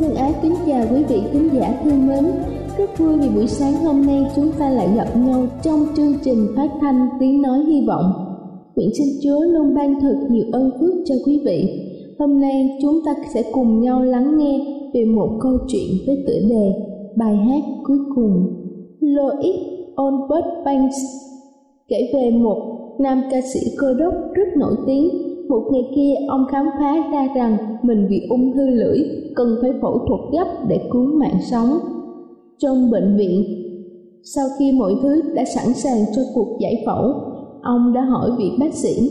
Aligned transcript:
Xin 0.00 0.08
thân 0.08 0.16
ái 0.16 0.34
kính 0.42 0.54
chào 0.66 0.84
quý 0.94 1.04
vị 1.08 1.20
khán 1.32 1.48
giả 1.54 1.80
thân 1.82 2.08
mến. 2.08 2.24
Rất 2.78 2.98
vui 2.98 3.18
vì 3.18 3.28
buổi 3.28 3.46
sáng 3.46 3.74
hôm 3.74 4.06
nay 4.06 4.26
chúng 4.36 4.52
ta 4.58 4.70
lại 4.70 4.88
gặp 4.96 5.08
nhau 5.16 5.46
trong 5.62 5.86
chương 5.96 6.14
trình 6.24 6.46
phát 6.56 6.68
thanh 6.80 7.08
tiếng 7.20 7.42
nói 7.42 7.58
hy 7.58 7.86
vọng. 7.86 8.12
Nguyện 8.76 8.90
xin 8.98 9.08
Chúa 9.22 9.40
luôn 9.40 9.74
ban 9.74 10.00
thật 10.00 10.16
nhiều 10.30 10.44
ơn 10.52 10.70
phước 10.80 10.94
cho 11.04 11.14
quý 11.26 11.42
vị. 11.44 11.80
Hôm 12.18 12.40
nay 12.40 12.78
chúng 12.82 13.00
ta 13.06 13.14
sẽ 13.34 13.42
cùng 13.52 13.80
nhau 13.80 14.02
lắng 14.02 14.38
nghe 14.38 14.60
về 14.94 15.04
một 15.04 15.30
câu 15.40 15.58
chuyện 15.68 15.90
với 16.06 16.24
tựa 16.26 16.48
đề 16.48 16.72
bài 17.16 17.36
hát 17.36 17.62
cuối 17.84 17.98
cùng 18.14 18.46
Lois 19.00 19.56
Albert 19.96 20.64
Banks 20.64 20.96
kể 21.88 22.10
về 22.14 22.30
một 22.30 22.78
nam 22.98 23.22
ca 23.30 23.40
sĩ 23.40 23.60
cơ 23.78 23.94
đốc 23.94 24.14
rất 24.34 24.48
nổi 24.56 24.74
tiếng 24.86 25.27
một 25.48 25.62
ngày 25.72 25.90
kia, 25.96 26.14
ông 26.28 26.44
khám 26.50 26.66
phá 26.78 27.10
ra 27.12 27.28
rằng 27.36 27.56
mình 27.82 28.06
bị 28.10 28.26
ung 28.30 28.52
thư 28.54 28.66
lưỡi, 28.66 28.98
cần 29.36 29.48
phải 29.62 29.70
phẫu 29.82 29.98
thuật 30.08 30.20
gấp 30.32 30.68
để 30.68 30.88
cứu 30.92 31.06
mạng 31.06 31.38
sống. 31.50 31.78
Trong 32.58 32.90
bệnh 32.90 33.16
viện, 33.16 33.44
sau 34.34 34.46
khi 34.58 34.72
mọi 34.72 34.94
thứ 35.02 35.22
đã 35.34 35.44
sẵn 35.44 35.74
sàng 35.74 35.98
cho 36.16 36.22
cuộc 36.34 36.58
giải 36.60 36.82
phẫu, 36.86 37.14
ông 37.62 37.92
đã 37.92 38.00
hỏi 38.00 38.30
vị 38.38 38.50
bác 38.60 38.74
sĩ, 38.74 39.10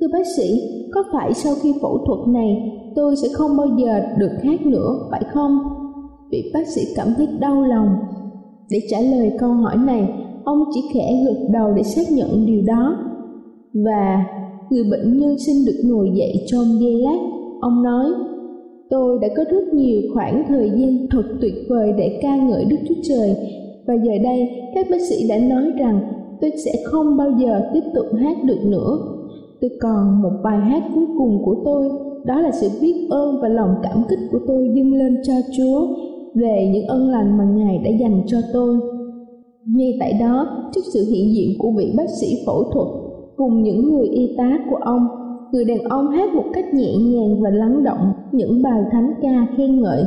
thưa 0.00 0.06
bác 0.12 0.26
sĩ, 0.36 0.60
có 0.94 1.04
phải 1.12 1.34
sau 1.34 1.54
khi 1.62 1.74
phẫu 1.82 1.98
thuật 2.06 2.28
này, 2.28 2.72
tôi 2.96 3.16
sẽ 3.16 3.28
không 3.32 3.56
bao 3.56 3.66
giờ 3.78 4.00
được 4.18 4.32
hát 4.42 4.66
nữa, 4.66 5.08
phải 5.10 5.22
không? 5.32 5.58
Vị 6.30 6.50
bác 6.54 6.66
sĩ 6.66 6.82
cảm 6.96 7.08
thấy 7.16 7.26
đau 7.40 7.62
lòng. 7.62 7.88
Để 8.70 8.78
trả 8.90 9.00
lời 9.00 9.32
câu 9.38 9.52
hỏi 9.52 9.76
này, 9.76 10.08
ông 10.44 10.58
chỉ 10.74 10.80
khẽ 10.94 11.24
gật 11.26 11.48
đầu 11.52 11.72
để 11.76 11.82
xác 11.82 12.02
nhận 12.12 12.46
điều 12.46 12.62
đó. 12.66 12.96
Và 13.84 14.24
người 14.70 14.84
bệnh 14.90 15.18
nhân 15.18 15.38
xin 15.38 15.56
được 15.66 15.82
ngồi 15.84 16.10
dậy 16.14 16.44
trong 16.46 16.64
giây 16.80 16.92
lát. 16.92 17.18
Ông 17.60 17.82
nói, 17.82 18.06
tôi 18.90 19.18
đã 19.22 19.28
có 19.36 19.44
rất 19.50 19.74
nhiều 19.74 20.00
khoảng 20.14 20.44
thời 20.48 20.70
gian 20.70 21.06
thật 21.10 21.22
tuyệt 21.40 21.54
vời 21.68 21.92
để 21.98 22.18
ca 22.22 22.36
ngợi 22.36 22.64
đức 22.64 22.76
chúa 22.88 22.94
trời. 23.02 23.36
Và 23.86 23.94
giờ 23.94 24.12
đây, 24.22 24.48
các 24.74 24.86
bác 24.90 25.00
sĩ 25.08 25.28
đã 25.28 25.38
nói 25.38 25.64
rằng 25.78 26.00
tôi 26.40 26.50
sẽ 26.64 26.72
không 26.84 27.16
bao 27.16 27.30
giờ 27.38 27.60
tiếp 27.74 27.82
tục 27.94 28.06
hát 28.18 28.36
được 28.44 28.58
nữa. 28.64 28.98
Tôi 29.60 29.70
còn 29.80 30.22
một 30.22 30.32
bài 30.44 30.58
hát 30.58 30.82
cuối 30.94 31.06
cùng 31.18 31.42
của 31.44 31.56
tôi, 31.64 31.88
đó 32.24 32.40
là 32.40 32.50
sự 32.52 32.68
biết 32.80 33.06
ơn 33.10 33.40
và 33.42 33.48
lòng 33.48 33.74
cảm 33.82 34.02
kích 34.08 34.18
của 34.32 34.38
tôi 34.46 34.70
dâng 34.74 34.94
lên 34.94 35.16
cho 35.26 35.34
chúa 35.56 35.86
về 36.34 36.70
những 36.72 36.86
ân 36.86 37.10
lành 37.10 37.38
mà 37.38 37.44
ngài 37.44 37.78
đã 37.78 37.90
dành 38.00 38.22
cho 38.26 38.38
tôi. 38.52 38.76
Ngay 39.66 39.96
tại 40.00 40.12
đó, 40.20 40.46
trước 40.74 40.80
sự 40.94 41.04
hiện 41.10 41.34
diện 41.34 41.58
của 41.58 41.70
vị 41.76 41.92
bác 41.96 42.10
sĩ 42.20 42.26
phẫu 42.46 42.64
thuật 42.72 43.03
cùng 43.36 43.62
những 43.62 43.92
người 43.92 44.06
y 44.08 44.34
tá 44.38 44.58
của 44.70 44.76
ông. 44.76 45.06
Người 45.52 45.64
đàn 45.64 45.78
ông 45.78 46.10
hát 46.10 46.34
một 46.34 46.44
cách 46.54 46.74
nhẹ 46.74 46.96
nhàng 46.96 47.42
và 47.42 47.50
lắng 47.50 47.84
động 47.84 48.12
những 48.32 48.62
bài 48.62 48.82
thánh 48.92 49.14
ca 49.22 49.46
khen 49.56 49.80
ngợi. 49.80 50.04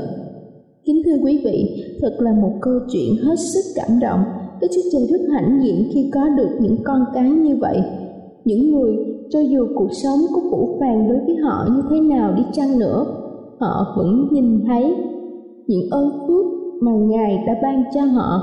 Kính 0.85 1.01
thưa 1.05 1.17
quý 1.23 1.41
vị 1.45 1.83
thật 2.01 2.15
là 2.19 2.31
một 2.31 2.51
câu 2.61 2.73
chuyện 2.91 3.15
hết 3.23 3.35
sức 3.39 3.61
cảm 3.75 3.99
động. 4.01 4.19
Đức 4.61 4.67
Chúa 4.75 4.89
Trời 4.91 5.07
rất 5.09 5.21
hãnh 5.31 5.59
diện 5.63 5.89
khi 5.93 6.11
có 6.13 6.29
được 6.29 6.49
những 6.59 6.77
con 6.83 7.05
cái 7.13 7.29
như 7.29 7.55
vậy. 7.55 7.81
Những 8.45 8.71
người 8.71 8.97
cho 9.29 9.39
dù 9.39 9.67
cuộc 9.75 9.89
sống 9.91 10.19
có 10.35 10.41
phủ 10.51 10.77
phàng 10.79 11.07
đối 11.07 11.19
với 11.19 11.35
họ 11.35 11.65
như 11.71 11.81
thế 11.89 11.99
nào 11.99 12.33
đi 12.37 12.43
chăng 12.53 12.79
nữa, 12.79 13.05
họ 13.59 13.93
vẫn 13.97 14.27
nhìn 14.31 14.59
thấy 14.67 14.95
những 15.67 15.89
ơn 15.91 16.09
phước 16.27 16.45
mà 16.81 16.91
Ngài 16.91 17.43
đã 17.47 17.53
ban 17.61 17.83
cho 17.93 18.01
họ 18.01 18.41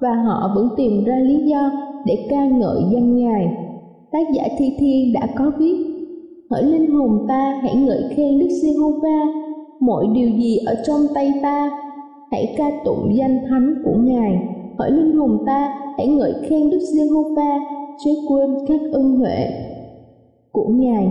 và 0.00 0.14
họ 0.14 0.52
vẫn 0.54 0.68
tìm 0.76 1.04
ra 1.04 1.18
lý 1.18 1.44
do 1.50 1.70
để 2.06 2.26
ca 2.30 2.48
ngợi 2.48 2.80
danh 2.92 3.16
Ngài 3.16 3.67
tác 4.12 4.26
giả 4.34 4.44
Thi 4.58 4.72
Thiên 4.78 5.12
đã 5.12 5.28
có 5.36 5.52
viết. 5.58 5.76
Hỡi 6.50 6.62
linh 6.62 6.90
hồn 6.90 7.26
ta 7.28 7.60
hãy 7.62 7.76
ngợi 7.76 8.02
khen 8.16 8.38
Đức 8.38 8.48
Giê-hô-va 8.62 9.26
mọi 9.80 10.06
điều 10.14 10.30
gì 10.30 10.56
ở 10.66 10.74
trong 10.86 11.00
tay 11.14 11.32
ta 11.42 11.70
hãy 12.30 12.54
ca 12.56 12.70
tụng 12.84 13.14
danh 13.14 13.38
thánh 13.48 13.74
của 13.84 13.96
Ngài. 13.98 14.38
Hỡi 14.78 14.90
linh 14.90 15.16
hồn 15.16 15.38
ta 15.46 15.74
hãy 15.96 16.06
ngợi 16.08 16.32
khen 16.48 16.70
Đức 16.70 16.80
Giê-hô-va 16.80 17.58
chớ 18.04 18.10
quên 18.28 18.50
các 18.68 18.80
ân 18.92 19.16
huệ 19.16 19.48
của 20.52 20.68
Ngài. 20.68 21.08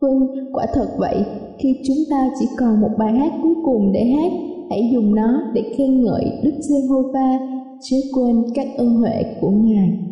Vâng, 0.00 0.26
quả 0.52 0.66
thật 0.74 0.88
vậy, 0.98 1.24
khi 1.58 1.76
chúng 1.84 1.96
ta 2.10 2.30
chỉ 2.40 2.46
còn 2.58 2.80
một 2.80 2.90
bài 2.98 3.12
hát 3.12 3.32
cuối 3.42 3.54
cùng 3.64 3.92
để 3.92 4.04
hát, 4.04 4.32
hãy 4.70 4.90
dùng 4.92 5.14
nó 5.14 5.42
để 5.54 5.62
khen 5.76 6.04
ngợi 6.04 6.24
Đức 6.42 6.54
Giê-hô-va, 6.60 7.38
chớ 7.80 7.96
quên 8.14 8.42
các 8.54 8.66
ân 8.76 8.88
huệ 8.88 9.22
của 9.40 9.50
Ngài. 9.50 10.11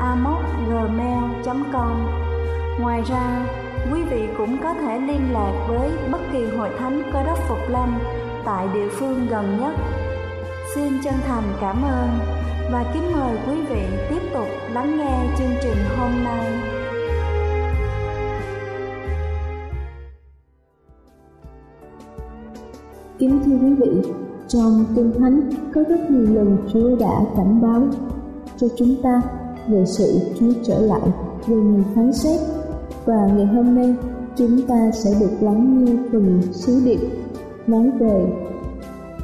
amocgmail.com 0.00 2.26
Ngoài 2.80 3.02
ra, 3.06 3.46
quý 3.92 4.02
vị 4.02 4.28
cũng 4.38 4.56
có 4.62 4.74
thể 4.74 4.98
liên 4.98 5.32
lạc 5.32 5.66
với 5.68 5.90
bất 6.12 6.20
kỳ 6.32 6.44
hội 6.44 6.70
thánh 6.78 7.02
cơ 7.12 7.22
đốc 7.22 7.38
Phục 7.48 7.58
Lâm 7.68 7.98
tại 8.44 8.68
địa 8.74 8.88
phương 8.88 9.26
gần 9.30 9.58
nhất. 9.60 9.74
Xin 10.74 10.92
chân 11.04 11.14
thành 11.26 11.42
cảm 11.60 11.82
ơn 11.82 12.08
và 12.72 12.84
kính 12.94 13.12
mời 13.12 13.38
quý 13.46 13.62
vị 13.62 13.82
tiếp 14.10 14.20
tục 14.34 14.46
lắng 14.72 14.98
nghe 14.98 15.28
chương 15.38 15.54
trình 15.62 15.78
hôm 15.98 16.24
nay. 16.24 16.46
Kính 23.18 23.40
thưa 23.44 23.56
quý 23.62 23.74
vị, 23.74 24.10
Trong 24.48 24.84
Kinh 24.96 25.12
Thánh 25.18 25.40
có 25.74 25.80
rất 25.88 26.10
nhiều 26.10 26.34
lần 26.34 26.56
Chúa 26.72 26.96
đã 26.96 27.20
cảnh 27.36 27.62
báo 27.62 27.82
cho 28.56 28.66
chúng 28.76 28.94
ta 29.02 29.22
về 29.68 29.84
sự 29.86 30.20
Chúa 30.40 30.52
trở 30.66 30.78
lại 30.78 31.00
về 31.46 31.56
ngày 31.56 31.84
phán 31.94 32.12
xét 32.12 32.40
và 33.04 33.26
ngày 33.36 33.46
hôm 33.46 33.74
nay 33.74 33.94
chúng 34.36 34.62
ta 34.62 34.90
sẽ 34.92 35.10
được 35.20 35.32
lắng 35.40 35.84
nghe 35.84 35.92
phần 36.12 36.42
sứ 36.52 36.80
điệp 36.84 37.00
nói 37.66 37.90
về 38.00 38.26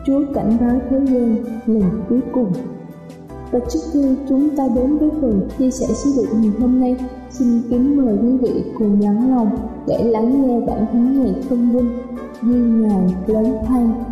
Chúa 0.06 0.20
cảnh 0.34 0.56
báo 0.60 0.80
thế 0.90 0.98
gian 1.06 1.36
lần 1.66 1.82
cuối 2.08 2.20
cùng. 2.32 2.52
Và 3.50 3.58
trước 3.58 3.80
khi 3.92 4.16
chúng 4.28 4.56
ta 4.56 4.68
đến 4.74 4.98
với 4.98 5.10
phần 5.20 5.48
chia 5.58 5.70
sẻ 5.70 5.86
sứ 5.94 6.10
điệp 6.16 6.28
ngày 6.40 6.52
hôm 6.60 6.80
nay, 6.80 6.96
xin 7.30 7.62
kính 7.70 7.96
mời 7.96 8.16
quý 8.22 8.36
vị 8.36 8.64
cùng 8.78 9.00
lắng 9.00 9.36
lòng 9.36 9.50
để 9.86 10.04
lắng 10.04 10.46
nghe 10.46 10.66
bản 10.66 10.86
thánh 10.92 11.22
ngày 11.22 11.34
công 11.50 11.72
vinh 11.72 11.90
Duy 12.42 12.60
Ngài 12.60 13.14
lớn 13.26 13.56
thanh 13.68 14.11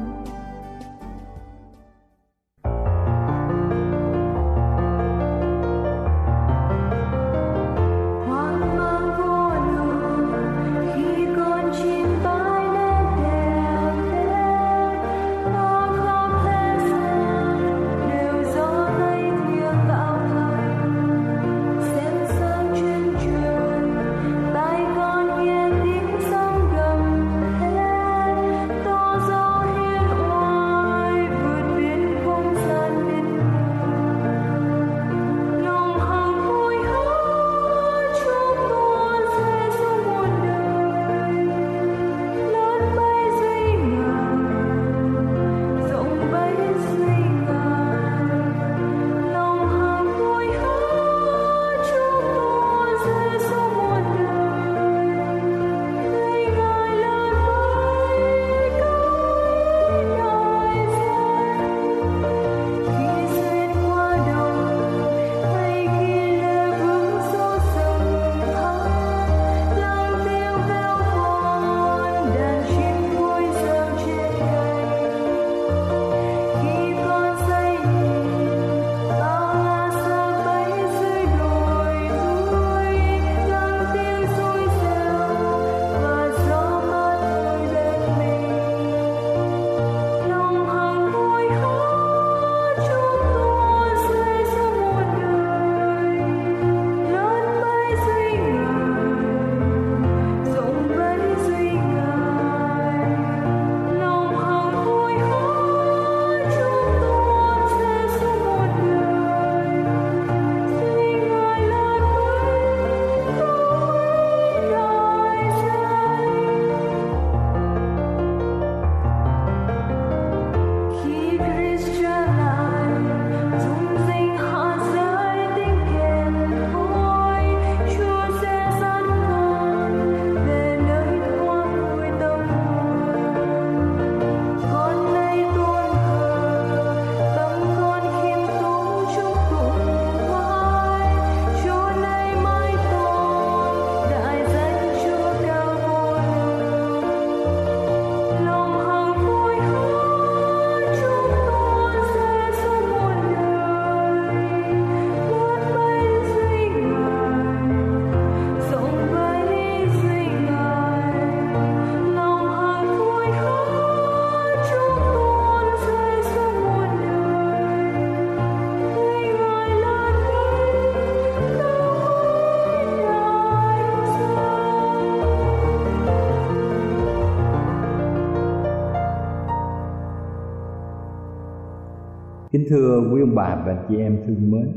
Kính 182.61 182.69
thưa 182.71 183.01
quý 183.13 183.21
ông 183.21 183.35
bà 183.35 183.57
và 183.67 183.77
chị 183.89 183.97
em 183.97 184.19
thương 184.27 184.51
mến, 184.51 184.73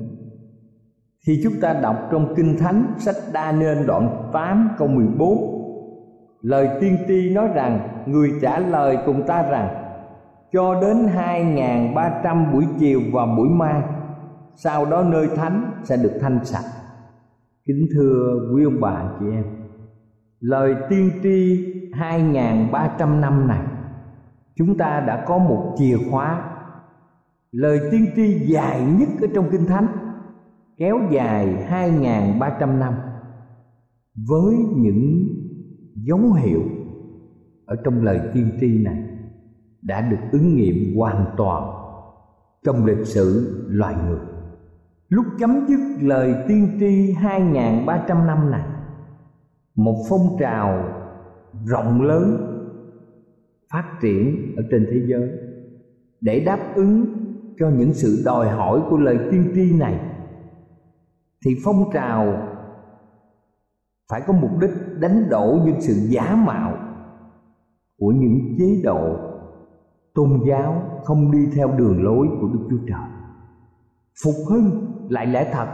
Khi 1.26 1.42
chúng 1.44 1.54
ta 1.62 1.74
đọc 1.74 1.96
trong 2.12 2.34
Kinh 2.36 2.58
Thánh 2.58 2.86
sách 2.98 3.16
Đa 3.34 3.52
Nên 3.52 3.86
đoạn 3.88 4.30
8 4.34 4.70
câu 4.78 4.88
14 4.88 5.38
Lời 6.42 6.70
tiên 6.82 6.98
tri 7.08 7.30
nói 7.30 7.48
rằng, 7.56 8.04
Người 8.06 8.32
trả 8.42 8.60
lời 8.60 8.98
cùng 9.06 9.24
ta 9.28 9.44
rằng, 9.50 9.68
Cho 10.52 10.82
đến 10.82 10.98
2.300 11.16 12.54
buổi 12.54 12.66
chiều 12.80 13.02
và 13.14 13.26
buổi 13.26 13.50
mai, 13.50 13.82
Sau 14.56 14.86
đó 14.86 15.04
nơi 15.04 15.28
thánh 15.36 15.72
sẽ 15.84 15.98
được 15.98 16.14
thanh 16.22 16.46
sạch. 16.46 16.70
Kính 17.68 17.88
thưa 17.96 18.40
quý 18.56 18.64
ông 18.64 18.82
bà, 18.82 19.04
chị 19.20 19.26
em, 19.32 19.44
Lời 20.40 20.76
tiên 20.90 21.10
tri 21.24 21.66
2.300 21.92 23.20
năm 23.20 23.48
này, 23.48 23.62
Chúng 24.56 24.78
ta 24.78 25.04
đã 25.08 25.26
có 25.28 25.38
một 25.38 25.76
chìa 25.78 25.98
khóa 26.12 26.50
lời 27.54 27.80
tiên 27.92 28.06
tri 28.16 28.40
dài 28.40 28.82
nhất 29.00 29.10
ở 29.22 29.28
trong 29.34 29.50
kinh 29.52 29.66
thánh 29.66 29.88
kéo 30.78 31.00
dài 31.12 31.68
2.300 31.70 32.80
năm 32.80 32.94
với 34.28 34.56
những 34.76 35.28
dấu 35.96 36.34
hiệu 36.34 36.62
ở 37.66 37.76
trong 37.84 38.04
lời 38.04 38.20
tiên 38.34 38.50
tri 38.60 38.84
này 38.84 39.04
đã 39.82 40.02
được 40.02 40.18
ứng 40.32 40.56
nghiệm 40.56 40.98
hoàn 40.98 41.26
toàn 41.38 41.74
trong 42.64 42.86
lịch 42.86 43.08
sử 43.08 43.58
loài 43.70 43.96
người. 44.08 44.20
Lúc 45.10 45.26
chấm 45.40 45.66
dứt 45.68 45.80
lời 46.02 46.36
tiên 46.48 46.68
tri 46.80 47.14
2.300 47.14 48.26
năm 48.26 48.52
này, 48.52 48.68
một 49.76 50.06
phong 50.10 50.38
trào 50.40 50.84
rộng 51.66 52.02
lớn 52.02 52.50
phát 53.72 53.98
triển 54.02 54.54
ở 54.58 54.64
trên 54.72 54.88
thế 54.92 55.02
giới 55.08 55.30
để 56.22 56.40
đáp 56.40 56.60
ứng 56.76 57.23
cho 57.60 57.70
những 57.70 57.94
sự 57.94 58.22
đòi 58.26 58.50
hỏi 58.50 58.82
của 58.90 58.98
lời 58.98 59.20
tiên 59.32 59.52
tri 59.56 59.74
này 59.74 60.00
thì 61.46 61.52
phong 61.66 61.84
trào 61.94 62.48
phải 64.10 64.22
có 64.28 64.34
mục 64.34 64.52
đích 64.62 64.72
đánh 65.00 65.30
đổ 65.30 65.60
những 65.66 65.82
sự 65.82 65.94
giả 65.94 66.36
mạo 66.36 66.78
của 68.00 68.12
những 68.12 68.56
chế 68.58 68.82
độ 68.84 69.18
tôn 70.14 70.40
giáo 70.50 71.02
không 71.04 71.32
đi 71.32 71.48
theo 71.56 71.72
đường 71.78 72.04
lối 72.04 72.28
của 72.42 72.48
Đức 72.48 72.68
Chúa 72.70 72.86
Trời. 72.88 73.10
Phục 74.24 74.36
hưng 74.50 74.94
lại 75.10 75.28
lẽ 75.28 75.50
thật. 75.54 75.68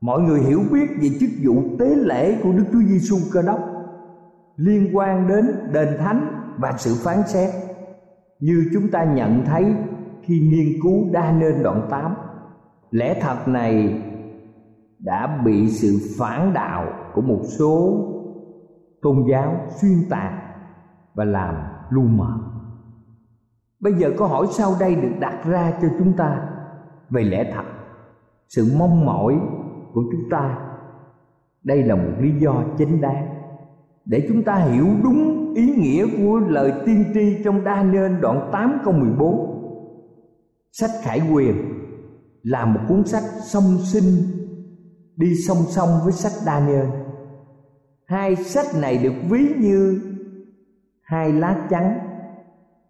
Mọi 0.00 0.20
người 0.20 0.40
hiểu 0.40 0.60
biết 0.72 0.86
về 1.00 1.08
chức 1.20 1.30
vụ 1.44 1.62
tế 1.78 1.94
lễ 1.94 2.40
của 2.42 2.52
Đức 2.52 2.64
Chúa 2.72 2.82
Giêsu 2.88 3.16
Cơ 3.32 3.42
Đốc 3.42 3.60
liên 4.56 4.96
quan 4.96 5.28
đến 5.28 5.46
đền 5.72 5.88
thánh 5.98 6.52
và 6.58 6.72
sự 6.78 6.94
phán 7.04 7.18
xét 7.26 7.50
như 8.40 8.70
chúng 8.72 8.90
ta 8.90 9.04
nhận 9.04 9.44
thấy 9.46 9.74
khi 10.26 10.40
nghiên 10.40 10.82
cứu 10.82 11.12
đa 11.12 11.32
nên 11.32 11.62
đoạn 11.62 11.86
8 11.90 12.14
lẽ 12.90 13.20
thật 13.20 13.48
này 13.48 14.02
đã 14.98 15.42
bị 15.44 15.68
sự 15.68 15.98
phản 16.18 16.52
đạo 16.52 16.86
của 17.14 17.22
một 17.22 17.40
số 17.58 18.02
tôn 19.02 19.24
giáo 19.30 19.56
xuyên 19.68 20.08
tạc 20.10 20.32
và 21.14 21.24
làm 21.24 21.54
lu 21.90 22.02
mờ. 22.02 22.38
Bây 23.80 23.92
giờ 23.92 24.10
câu 24.18 24.28
hỏi 24.28 24.46
sau 24.50 24.74
đây 24.80 24.94
được 24.94 25.12
đặt 25.20 25.44
ra 25.44 25.72
cho 25.82 25.88
chúng 25.98 26.12
ta 26.12 26.48
về 27.10 27.22
lẽ 27.22 27.52
thật, 27.54 27.64
sự 28.48 28.74
mong 28.78 29.06
mỏi 29.06 29.40
của 29.92 30.02
chúng 30.12 30.30
ta. 30.30 30.58
Đây 31.62 31.82
là 31.82 31.94
một 31.94 32.12
lý 32.18 32.30
do 32.40 32.64
chính 32.78 33.00
đáng 33.00 33.26
để 34.04 34.26
chúng 34.28 34.42
ta 34.42 34.54
hiểu 34.54 34.86
đúng 35.02 35.52
ý 35.54 35.74
nghĩa 35.76 36.06
của 36.16 36.38
lời 36.38 36.72
tiên 36.86 37.04
tri 37.14 37.42
trong 37.44 37.64
đa 37.64 37.82
nên 37.82 38.20
đoạn 38.20 38.48
8 38.52 38.78
câu 38.84 38.92
14 38.92 39.55
sách 40.78 40.90
khải 41.02 41.20
quyền 41.32 41.56
là 42.42 42.64
một 42.64 42.80
cuốn 42.88 43.04
sách 43.04 43.22
song 43.22 43.78
sinh, 43.82 44.04
đi 45.16 45.34
song 45.34 45.58
song 45.68 45.88
với 46.04 46.12
sách 46.12 46.32
Daniel. 46.32 46.86
hai 48.06 48.36
sách 48.36 48.66
này 48.80 48.98
được 48.98 49.12
ví 49.30 49.54
như 49.58 50.00
hai 51.02 51.32
lá 51.32 51.66
chắn. 51.70 51.98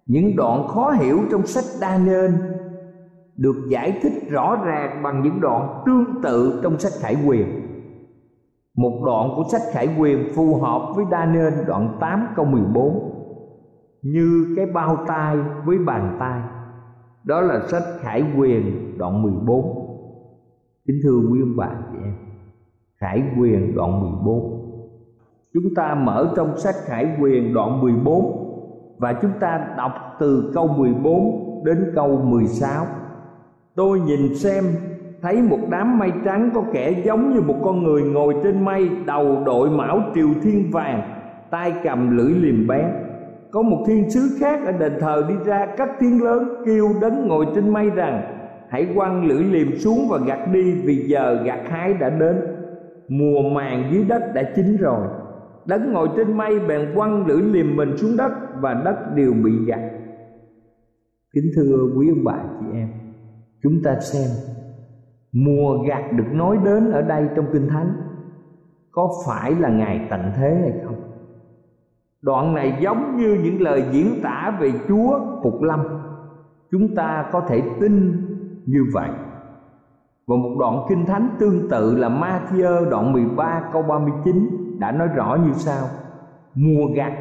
Những 0.07 0.37
đoạn 0.37 0.69
khó 0.69 0.91
hiểu 0.91 1.21
trong 1.31 1.47
sách 1.47 1.65
Daniel 1.65 2.31
được 3.37 3.57
giải 3.69 3.99
thích 4.03 4.13
rõ 4.31 4.57
ràng 4.65 5.03
bằng 5.03 5.23
những 5.23 5.41
đoạn 5.41 5.83
tương 5.87 6.23
tự 6.23 6.61
trong 6.63 6.79
sách 6.79 6.93
khải 7.01 7.17
quyền. 7.27 7.47
Một 8.77 9.03
đoạn 9.07 9.31
của 9.37 9.45
sách 9.53 9.63
khải 9.73 9.89
quyền 9.99 10.29
phù 10.35 10.55
hợp 10.55 10.93
với 10.97 11.05
Daniel 11.11 11.55
đoạn 11.67 11.99
8 12.01 12.27
câu 12.37 12.45
14 12.45 13.13
như 14.03 14.55
cái 14.57 14.67
bao 14.67 15.05
tay 15.09 15.37
với 15.65 15.79
bàn 15.79 16.17
tay 16.21 16.56
đó 17.27 17.41
là 17.41 17.61
sách 17.69 17.83
khải 18.01 18.25
quyền, 18.39 18.93
đoạn 18.99 19.23
14 19.23 19.87
kính 20.87 21.01
thưa 21.03 21.19
quý 21.31 21.41
ông 21.41 21.57
bà, 21.57 21.69
chị 21.93 21.99
em. 22.05 22.15
Khải 22.97 23.23
quyền, 23.39 23.75
đoạn 23.75 24.01
14 24.01 24.63
chúng 25.55 25.75
ta 25.75 25.95
mở 25.95 26.33
trong 26.37 26.59
sách 26.59 26.75
khải 26.85 27.17
quyền, 27.21 27.55
đoạn 27.55 27.81
14 27.81 28.47
và 28.99 29.13
chúng 29.23 29.31
ta 29.41 29.75
đọc 29.77 29.93
từ 30.21 30.53
câu 30.55 30.69
14 30.69 31.63
đến 31.65 31.93
câu 31.95 32.09
16 32.09 32.87
tôi 33.75 34.01
nhìn 34.01 34.35
xem, 34.35 34.65
thấy 35.23 35.43
một 35.43 35.59
đám 35.71 35.99
mây 35.99 36.13
trắng 36.25 36.51
có 36.55 36.63
kẻ 36.73 37.03
giống 37.05 37.35
như 37.35 37.41
một 37.41 37.57
con 37.65 37.83
người 37.83 38.03
ngồi 38.03 38.35
trên 38.43 38.65
mây, 38.65 38.91
đầu 39.07 39.43
đội 39.47 39.71
mão 39.71 40.01
triều 40.15 40.29
thiên 40.43 40.71
vàng, 40.71 41.03
tay 41.51 41.73
cầm 41.85 42.17
lưỡi 42.17 42.31
liềm 42.31 42.67
bén 42.67 42.85
có 43.57 43.63
một 43.63 43.85
thiên 43.87 44.11
sứ 44.11 44.21
khác 44.41 44.61
ở 44.67 44.73
đền 44.73 44.93
thờ 45.01 45.25
đi 45.29 45.35
ra 45.45 45.67
cất 45.77 45.89
tiếng 46.01 46.23
lớn, 46.23 46.63
kêu 46.67 46.89
đấng 47.01 47.29
ngồi 47.29 47.47
trên 47.55 47.73
mây 47.73 47.91
rằng, 47.91 48.23
hãy 48.69 48.89
quăng 48.95 49.27
lưỡi 49.27 49.45
liềm 49.45 49.77
xuống 49.79 50.09
và 50.11 50.19
gặt 50.27 50.49
đi, 50.53 50.75
vì 50.85 50.97
giờ 51.09 51.43
gặt 51.45 51.61
hái 51.67 51.95
đã 51.95 52.11
đến. 52.11 52.37
Mùa 53.09 53.43
màng 53.55 53.91
dưới 53.93 54.05
đất 54.05 54.23
đã 54.35 54.43
chín 54.57 54.77
rồi. 54.77 55.07
Đấng 55.67 55.93
ngồi 55.93 56.09
trên 56.17 56.37
mây 56.37 56.59
bèn 56.69 56.95
quăng 56.95 57.27
lưỡi 57.27 57.43
liềm 57.43 57.77
mình 57.77 57.97
xuống 57.97 58.17
đất 58.17 58.33
và 58.61 58.83
đất 58.85 59.15
đều 59.15 59.33
bị 59.45 59.53
gặt 59.67 59.81
kính 61.37 61.51
thưa 61.57 61.89
quý 61.97 62.09
ông 62.09 62.25
bà 62.25 62.45
chị 62.61 62.67
em, 62.73 62.89
chúng 63.63 63.83
ta 63.85 64.01
xem, 64.01 64.29
mùa 65.33 65.79
gặt 65.89 66.13
được 66.13 66.33
nói 66.33 66.59
đến 66.65 66.91
ở 66.91 67.03
đây 67.03 67.29
trong 67.37 67.47
kinh 67.53 67.69
thánh 67.69 67.93
có 68.91 69.09
phải 69.27 69.53
là 69.61 69.69
ngày 69.69 70.07
tận 70.11 70.21
thế 70.37 70.59
hay 70.63 70.73
không? 70.85 71.06
Đoạn 72.27 72.55
này 72.55 72.79
giống 72.81 73.17
như 73.17 73.39
những 73.45 73.61
lời 73.61 73.85
diễn 73.91 74.21
tả 74.23 74.57
về 74.61 74.73
chúa 74.89 75.21
phục 75.43 75.63
lâm. 75.63 75.81
Chúng 76.71 76.95
ta 76.95 77.27
có 77.33 77.41
thể 77.41 77.63
tin 77.81 78.13
như 78.67 78.81
vậy. 78.93 79.09
Và 80.27 80.37
một 80.37 80.57
đoạn 80.59 80.87
kinh 80.89 81.07
thánh 81.07 81.29
tương 81.39 81.69
tự 81.71 81.97
là 81.97 82.09
Matthew 82.09 82.91
đoạn 82.91 83.13
13 83.13 83.63
câu 83.73 83.83
39 83.83 84.51
đã 84.79 84.93
nói 84.93 85.09
rõ 85.15 85.39
như 85.47 85.53
sau. 85.53 85.87
Mùa 86.55 86.87
gặt 86.95 87.13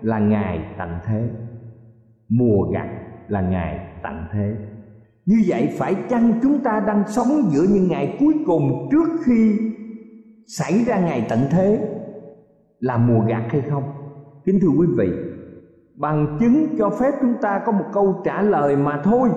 là 0.00 0.18
ngày 0.18 0.74
tận 0.78 0.90
thế. 1.04 1.28
Mùa 2.28 2.70
gặt 2.72 2.88
là 3.28 3.40
ngày 3.40 3.86
tận 4.02 4.24
thế. 4.32 4.56
Như 5.26 5.36
vậy 5.46 5.74
phải 5.78 5.94
chăng 6.08 6.32
chúng 6.42 6.58
ta 6.58 6.82
đang 6.86 7.02
sống 7.08 7.28
giữa 7.48 7.64
những 7.74 7.88
ngày 7.88 8.16
cuối 8.20 8.34
cùng 8.46 8.88
trước 8.90 9.08
khi 9.24 9.58
xảy 10.46 10.84
ra 10.86 11.00
ngày 11.00 11.26
tận 11.28 11.38
thế? 11.50 11.88
Là 12.80 12.96
mùa 12.96 13.20
gặt 13.28 13.44
hay 13.48 13.60
không? 13.60 14.03
Kính 14.44 14.60
thưa 14.60 14.68
quý 14.78 14.86
vị 14.96 15.08
bằng 15.94 16.36
chứng 16.40 16.66
cho 16.78 16.90
phép 16.90 17.10
chúng 17.20 17.34
ta 17.40 17.62
có 17.66 17.72
một 17.72 17.84
câu 17.92 18.20
trả 18.24 18.42
lời 18.42 18.76
mà 18.76 19.00
thôi 19.04 19.28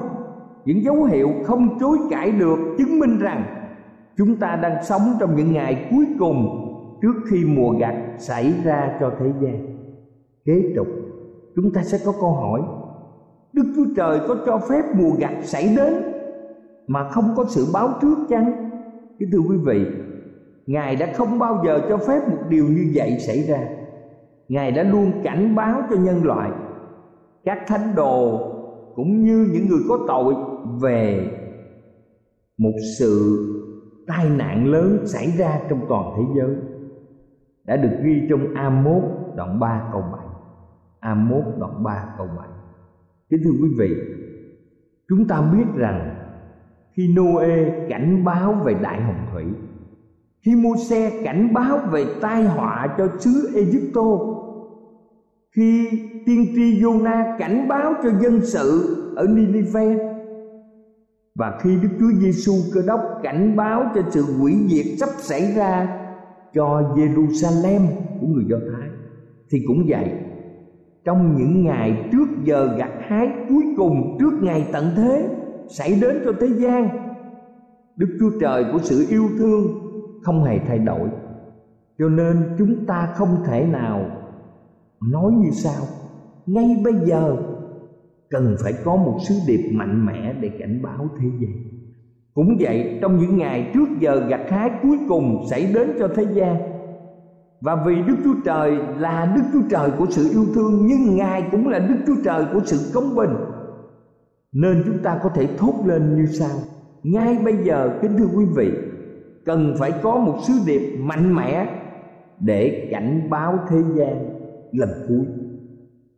những 0.65 0.83
dấu 0.83 1.03
hiệu 1.03 1.29
không 1.45 1.79
chối 1.79 1.97
cãi 2.09 2.31
được 2.31 2.57
chứng 2.77 2.99
minh 2.99 3.19
rằng 3.19 3.43
chúng 4.17 4.35
ta 4.35 4.55
đang 4.55 4.83
sống 4.83 5.01
trong 5.19 5.35
những 5.35 5.53
ngày 5.53 5.87
cuối 5.91 6.05
cùng 6.19 6.63
trước 7.01 7.13
khi 7.29 7.45
mùa 7.45 7.71
gặt 7.79 7.95
xảy 8.17 8.53
ra 8.63 8.97
cho 8.99 9.11
thế 9.19 9.31
gian 9.41 9.77
kế 10.45 10.73
tục 10.75 10.87
chúng 11.55 11.73
ta 11.73 11.83
sẽ 11.83 11.97
có 12.05 12.11
câu 12.21 12.31
hỏi 12.31 12.61
Đức 13.53 13.73
Chúa 13.75 13.85
Trời 13.95 14.19
có 14.27 14.37
cho 14.45 14.57
phép 14.69 14.83
mùa 14.95 15.11
gặt 15.19 15.33
xảy 15.43 15.75
đến 15.77 15.93
mà 16.87 17.09
không 17.09 17.33
có 17.35 17.45
sự 17.49 17.67
báo 17.73 17.89
trước 18.01 18.15
chăng? 18.29 18.69
Kính 19.19 19.31
thưa 19.31 19.39
quý 19.49 19.57
vị, 19.57 19.85
Ngài 20.67 20.95
đã 20.95 21.13
không 21.13 21.39
bao 21.39 21.63
giờ 21.65 21.81
cho 21.89 21.97
phép 21.97 22.19
một 22.29 22.37
điều 22.49 22.65
như 22.65 22.91
vậy 22.93 23.17
xảy 23.19 23.43
ra. 23.43 23.59
Ngài 24.49 24.71
đã 24.71 24.83
luôn 24.83 25.11
cảnh 25.23 25.55
báo 25.55 25.81
cho 25.89 25.95
nhân 25.95 26.23
loại, 26.23 26.51
các 27.43 27.63
thánh 27.67 27.95
đồ 27.95 28.39
cũng 28.95 29.23
như 29.23 29.49
những 29.53 29.67
người 29.67 29.79
có 29.89 29.99
tội 30.07 30.35
về 30.81 31.31
một 32.57 32.73
sự 32.99 33.43
tai 34.07 34.29
nạn 34.29 34.65
lớn 34.65 34.97
xảy 35.05 35.31
ra 35.37 35.61
trong 35.69 35.85
toàn 35.89 36.13
thế 36.17 36.23
giới 36.37 36.55
đã 37.65 37.77
được 37.77 37.97
ghi 38.03 38.27
trong 38.29 38.53
A1 38.53 39.01
đoạn 39.35 39.59
3 39.59 39.89
câu 39.91 40.01
7. 40.01 40.25
A1 41.01 41.59
đoạn 41.59 41.83
3 41.83 42.13
câu 42.17 42.27
7 42.37 42.47
kính 43.29 43.41
thưa 43.43 43.51
quý 43.61 43.69
vị 43.79 43.95
chúng 45.09 45.27
ta 45.27 45.41
biết 45.41 45.65
rằng 45.75 46.15
khi 46.97 47.15
Noe 47.15 47.87
cảnh 47.89 48.23
báo 48.25 48.53
về 48.53 48.73
đại 48.81 49.01
hồng 49.01 49.25
thủy 49.33 49.45
khi 50.41 50.55
Mô-xe 50.55 51.21
cảnh 51.23 51.53
báo 51.53 51.79
về 51.91 52.05
tai 52.21 52.43
họa 52.43 52.95
cho 52.97 53.07
xứ 53.19 53.49
Egypto 53.55 54.01
khi 55.55 55.89
tiên 56.25 56.45
tri 56.55 56.81
Jonah 56.81 57.37
cảnh 57.39 57.67
báo 57.67 57.93
cho 58.03 58.09
dân 58.21 58.41
sự 58.41 58.95
ở 59.15 59.27
Ninive 59.27 59.97
và 61.35 61.59
khi 61.61 61.77
Đức 61.81 61.89
Chúa 61.99 62.11
Giêsu 62.19 62.53
Cơ 62.73 62.81
đốc 62.87 63.01
cảnh 63.23 63.55
báo 63.55 63.91
cho 63.95 64.01
sự 64.09 64.21
hủy 64.21 64.55
diệt 64.67 64.85
sắp 64.99 65.09
xảy 65.17 65.53
ra 65.55 65.99
cho 66.53 66.93
Jerusalem 66.95 67.81
của 68.21 68.27
người 68.27 68.45
Do 68.49 68.57
Thái, 68.71 68.89
thì 69.49 69.57
cũng 69.67 69.85
vậy, 69.87 70.11
trong 71.05 71.35
những 71.37 71.63
ngày 71.63 72.09
trước 72.11 72.27
giờ 72.43 72.75
gặt 72.77 72.91
hái 73.07 73.29
cuối 73.49 73.63
cùng 73.77 74.17
trước 74.19 74.33
ngày 74.41 74.69
tận 74.71 74.85
thế 74.97 75.29
xảy 75.69 75.97
đến 76.01 76.21
cho 76.25 76.31
thế 76.39 76.47
gian, 76.47 76.89
đức 77.95 78.17
chúa 78.19 78.29
trời 78.41 78.65
của 78.71 78.79
sự 78.79 79.05
yêu 79.09 79.29
thương 79.37 79.86
không 80.27 80.43
hề 80.43 80.59
thay 80.67 80.79
đổi. 80.79 81.09
Cho 81.99 82.09
nên 82.09 82.55
chúng 82.57 82.85
ta 82.85 83.13
không 83.15 83.37
thể 83.45 83.65
nào 83.65 84.05
nói 85.11 85.31
như 85.31 85.49
sau. 85.51 85.83
Ngay 86.45 86.81
bây 86.83 86.93
giờ 87.05 87.37
cần 88.29 88.55
phải 88.63 88.73
có 88.85 88.95
một 88.95 89.17
sứ 89.27 89.35
điệp 89.47 89.69
mạnh 89.73 90.05
mẽ 90.05 90.33
để 90.41 90.49
cảnh 90.59 90.81
báo 90.83 91.07
thế 91.19 91.27
gian. 91.39 91.51
Cũng 92.33 92.57
vậy 92.59 92.99
trong 93.01 93.17
những 93.17 93.37
ngày 93.37 93.71
trước 93.73 93.89
giờ 93.99 94.25
gặt 94.29 94.41
hái 94.49 94.71
cuối 94.83 94.99
cùng 95.09 95.45
xảy 95.49 95.73
đến 95.73 95.91
cho 95.99 96.07
thế 96.15 96.25
gian 96.33 96.57
và 97.61 97.83
vì 97.85 97.95
Đức 98.07 98.15
Chúa 98.23 98.35
Trời 98.45 98.77
là 98.97 99.33
Đức 99.35 99.41
Chúa 99.53 99.69
Trời 99.69 99.91
của 99.97 100.05
sự 100.09 100.29
yêu 100.31 100.45
thương 100.55 100.85
nhưng 100.87 101.15
Ngài 101.15 101.47
cũng 101.51 101.67
là 101.67 101.79
Đức 101.79 101.95
Chúa 102.07 102.21
Trời 102.23 102.45
của 102.53 102.59
sự 102.65 102.91
công 102.93 103.15
bình. 103.15 103.35
Nên 104.53 104.83
chúng 104.85 104.97
ta 105.03 105.19
có 105.23 105.29
thể 105.29 105.47
thốt 105.57 105.73
lên 105.85 106.15
như 106.15 106.25
sau: 106.25 106.57
Ngay 107.03 107.37
bây 107.45 107.57
giờ 107.63 107.99
kính 108.01 108.17
thưa 108.17 108.27
quý 108.37 108.45
vị, 108.55 108.71
cần 109.47 109.75
phải 109.79 109.93
có 110.03 110.17
một 110.17 110.37
sứ 110.43 110.53
điệp 110.65 110.97
mạnh 110.99 111.35
mẽ 111.35 111.67
để 112.39 112.87
cảnh 112.91 113.27
báo 113.29 113.59
thế 113.69 113.77
gian 113.95 114.29
lần 114.71 114.89
cuối. 115.07 115.25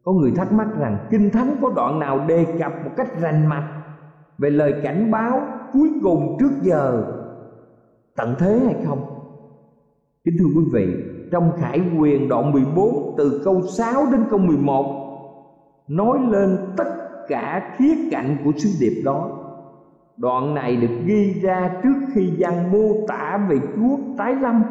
Có 0.03 0.11
người 0.11 0.31
thắc 0.35 0.53
mắc 0.53 0.67
rằng 0.79 0.97
Kinh 1.09 1.29
Thánh 1.29 1.55
có 1.61 1.69
đoạn 1.75 1.99
nào 1.99 2.25
đề 2.27 2.45
cập 2.59 2.71
một 2.85 2.91
cách 2.97 3.21
rành 3.21 3.47
mạch 3.47 3.69
về 4.37 4.49
lời 4.49 4.73
cảnh 4.83 5.11
báo 5.11 5.41
cuối 5.73 5.89
cùng 6.03 6.37
trước 6.39 6.51
giờ 6.61 7.03
tận 8.15 8.35
thế 8.39 8.59
hay 8.65 8.75
không? 8.85 8.99
Kính 10.23 10.35
thưa 10.39 10.45
quý 10.55 10.65
vị, 10.73 10.87
trong 11.31 11.51
Khải 11.57 11.81
Quyền 11.99 12.29
đoạn 12.29 12.51
14 12.51 13.15
từ 13.17 13.41
câu 13.45 13.61
6 13.61 14.05
đến 14.11 14.21
câu 14.29 14.39
11 14.39 15.05
nói 15.87 16.19
lên 16.29 16.57
tất 16.77 16.89
cả 17.27 17.75
khía 17.77 17.95
cạnh 18.11 18.37
của 18.43 18.51
sứ 18.57 18.69
điệp 18.79 19.01
đó. 19.05 19.38
Đoạn 20.19 20.53
này 20.53 20.75
được 20.75 20.95
ghi 21.05 21.39
ra 21.41 21.79
trước 21.83 21.99
khi 22.13 22.33
văn 22.39 22.71
mô 22.71 23.07
tả 23.07 23.47
về 23.49 23.59
Chúa 23.75 23.97
tái 24.17 24.35
lâm. 24.35 24.63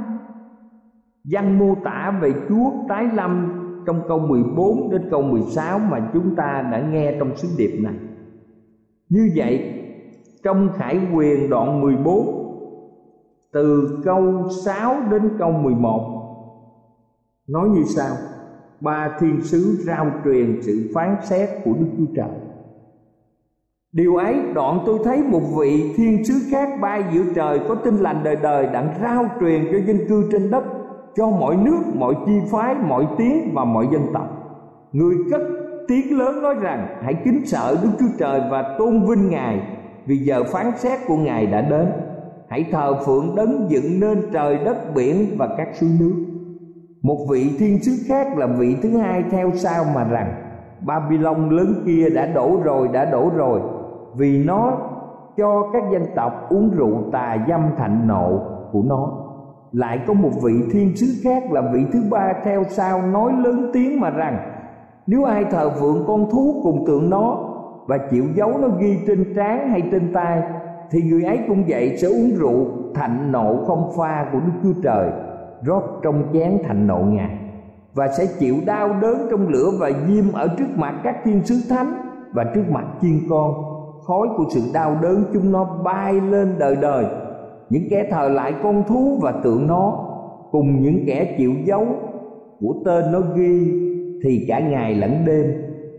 Văn 1.30 1.58
mô 1.58 1.74
tả 1.84 2.18
về 2.20 2.32
Chúa 2.48 2.70
tái 2.88 3.08
lâm 3.14 3.58
trong 3.86 4.02
câu 4.08 4.18
14 4.18 4.90
đến 4.90 5.02
câu 5.10 5.22
16 5.22 5.78
mà 5.78 6.10
chúng 6.12 6.36
ta 6.36 6.68
đã 6.72 6.80
nghe 6.80 7.16
trong 7.18 7.36
sứ 7.36 7.48
điệp 7.58 7.80
này. 7.82 7.94
Như 9.08 9.30
vậy, 9.36 9.84
trong 10.44 10.68
Khải 10.76 11.00
Quyền 11.14 11.50
đoạn 11.50 11.80
14 11.80 12.38
từ 13.52 13.98
câu 14.04 14.48
6 14.64 14.96
đến 15.10 15.22
câu 15.38 15.52
11 15.52 16.14
nói 17.48 17.68
như 17.68 17.82
sau: 17.84 18.16
Ba 18.80 19.16
thiên 19.20 19.40
sứ 19.42 19.76
rao 19.86 20.10
truyền 20.24 20.62
sự 20.62 20.90
phán 20.94 21.16
xét 21.22 21.48
của 21.64 21.72
Đức 21.80 21.86
Chúa 21.98 22.14
Trời. 22.16 22.30
Điều 23.92 24.16
ấy 24.16 24.36
đoạn 24.54 24.78
tôi 24.86 24.98
thấy 25.04 25.22
một 25.22 25.40
vị 25.58 25.94
thiên 25.96 26.24
sứ 26.24 26.34
khác 26.50 26.68
bay 26.80 27.04
giữa 27.12 27.22
trời 27.34 27.60
có 27.68 27.74
tin 27.74 27.96
lành 27.96 28.20
đời 28.24 28.36
đời 28.42 28.66
đang 28.66 28.88
rao 29.02 29.26
truyền 29.40 29.64
cho 29.72 29.78
dân 29.86 29.98
cư 30.08 30.28
trên 30.32 30.50
đất, 30.50 30.64
cho 31.16 31.26
mọi 31.30 31.56
nước, 31.56 31.80
mọi 31.94 32.14
chi 32.26 32.32
phái, 32.52 32.74
mọi 32.74 33.06
tiếng 33.18 33.54
và 33.54 33.64
mọi 33.64 33.86
dân 33.92 34.02
tộc. 34.14 34.26
Người 34.92 35.16
cất 35.30 35.40
tiếng 35.88 36.18
lớn 36.18 36.42
nói 36.42 36.54
rằng, 36.54 36.86
hãy 37.02 37.14
kính 37.24 37.46
sợ 37.46 37.76
đức 37.82 37.88
chúa 37.98 38.16
trời 38.18 38.40
và 38.50 38.76
tôn 38.78 39.02
vinh 39.02 39.30
ngài, 39.30 39.60
vì 40.06 40.16
giờ 40.16 40.44
phán 40.52 40.72
xét 40.76 40.98
của 41.06 41.16
ngài 41.16 41.46
đã 41.46 41.60
đến. 41.60 41.86
Hãy 42.48 42.66
thờ 42.70 42.94
phượng 43.06 43.36
đấng 43.36 43.66
dựng 43.68 44.00
nên 44.00 44.22
trời, 44.32 44.58
đất, 44.64 44.94
biển 44.94 45.26
và 45.38 45.48
các 45.58 45.68
suối 45.80 45.90
nước. 46.00 46.14
Một 47.02 47.26
vị 47.30 47.50
thiên 47.58 47.82
sứ 47.82 47.92
khác 48.06 48.38
là 48.38 48.46
vị 48.46 48.76
thứ 48.82 48.98
hai 48.98 49.24
theo 49.30 49.50
sau 49.54 49.84
mà 49.94 50.04
rằng, 50.04 50.32
babylon 50.80 51.50
lớn 51.50 51.82
kia 51.86 52.08
đã 52.14 52.26
đổ 52.26 52.60
rồi, 52.64 52.88
đã 52.88 53.04
đổ 53.04 53.30
rồi 53.36 53.60
vì 54.16 54.44
nó 54.44 54.72
cho 55.36 55.70
các 55.72 55.82
dân 55.92 56.02
tộc 56.16 56.32
uống 56.48 56.70
rượu 56.70 57.02
tà 57.12 57.36
dâm 57.48 57.60
thạnh 57.78 58.08
nộ 58.08 58.40
của 58.72 58.82
nó. 58.84 59.12
Lại 59.72 60.00
có 60.06 60.14
một 60.14 60.30
vị 60.42 60.52
thiên 60.72 60.96
sứ 60.96 61.06
khác 61.22 61.52
là 61.52 61.62
vị 61.72 61.86
thứ 61.92 62.02
ba 62.10 62.32
theo 62.44 62.64
sau 62.68 63.02
nói 63.02 63.32
lớn 63.32 63.70
tiếng 63.72 64.00
mà 64.00 64.10
rằng, 64.10 64.38
nếu 65.06 65.24
ai 65.24 65.44
thờ 65.44 65.70
phượng 65.80 66.04
con 66.06 66.30
thú 66.30 66.60
cùng 66.62 66.86
tượng 66.86 67.10
nó 67.10 67.38
và 67.86 67.98
chịu 68.10 68.24
giấu 68.34 68.58
nó 68.58 68.68
ghi 68.78 68.98
trên 69.06 69.34
trán 69.36 69.68
hay 69.70 69.82
trên 69.90 70.12
tay, 70.14 70.42
thì 70.90 71.02
người 71.02 71.22
ấy 71.22 71.38
cũng 71.48 71.64
vậy 71.68 71.96
sẽ 71.96 72.08
uống 72.08 72.30
rượu 72.38 72.66
thạnh 72.94 73.32
nộ 73.32 73.64
không 73.66 73.90
pha 73.96 74.26
của 74.32 74.38
đức 74.40 74.52
chúa 74.62 74.82
trời, 74.82 75.10
rót 75.62 75.82
trong 76.02 76.22
chén 76.32 76.58
thạnh 76.64 76.86
nộ 76.86 76.98
ngài, 76.98 77.38
và 77.94 78.08
sẽ 78.08 78.26
chịu 78.38 78.54
đau 78.66 78.88
đớn 79.00 79.26
trong 79.30 79.48
lửa 79.48 79.70
và 79.80 79.90
diêm 80.06 80.32
ở 80.32 80.48
trước 80.58 80.68
mặt 80.76 80.94
các 81.04 81.16
thiên 81.24 81.44
sứ 81.44 81.74
thánh 81.74 81.92
và 82.32 82.44
trước 82.54 82.64
mặt 82.70 82.84
chiên 83.00 83.20
con 83.30 83.67
khói 84.08 84.28
của 84.36 84.44
sự 84.50 84.60
đau 84.74 84.98
đớn 85.02 85.24
chúng 85.32 85.52
nó 85.52 85.64
bay 85.84 86.20
lên 86.20 86.54
đời 86.58 86.76
đời. 86.76 87.04
Những 87.70 87.82
kẻ 87.90 88.08
thờ 88.10 88.28
lại 88.28 88.54
con 88.62 88.84
thú 88.88 89.18
và 89.22 89.32
tượng 89.44 89.66
nó, 89.66 90.04
cùng 90.50 90.82
những 90.82 91.04
kẻ 91.06 91.34
chịu 91.38 91.52
dấu 91.64 91.86
của 92.60 92.74
tên 92.84 93.12
nó 93.12 93.20
ghi, 93.20 93.72
thì 94.24 94.44
cả 94.48 94.60
ngày 94.60 94.94
lẫn 94.94 95.24
đêm 95.26 95.46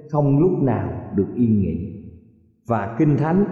không 0.10 0.39
lúc 0.39 0.51
nào 0.62 0.89
được 1.16 1.28
yên 1.36 1.62
nghỉ. 1.62 2.04
Và 2.68 2.96
kinh 3.00 3.18
thánh, 3.18 3.46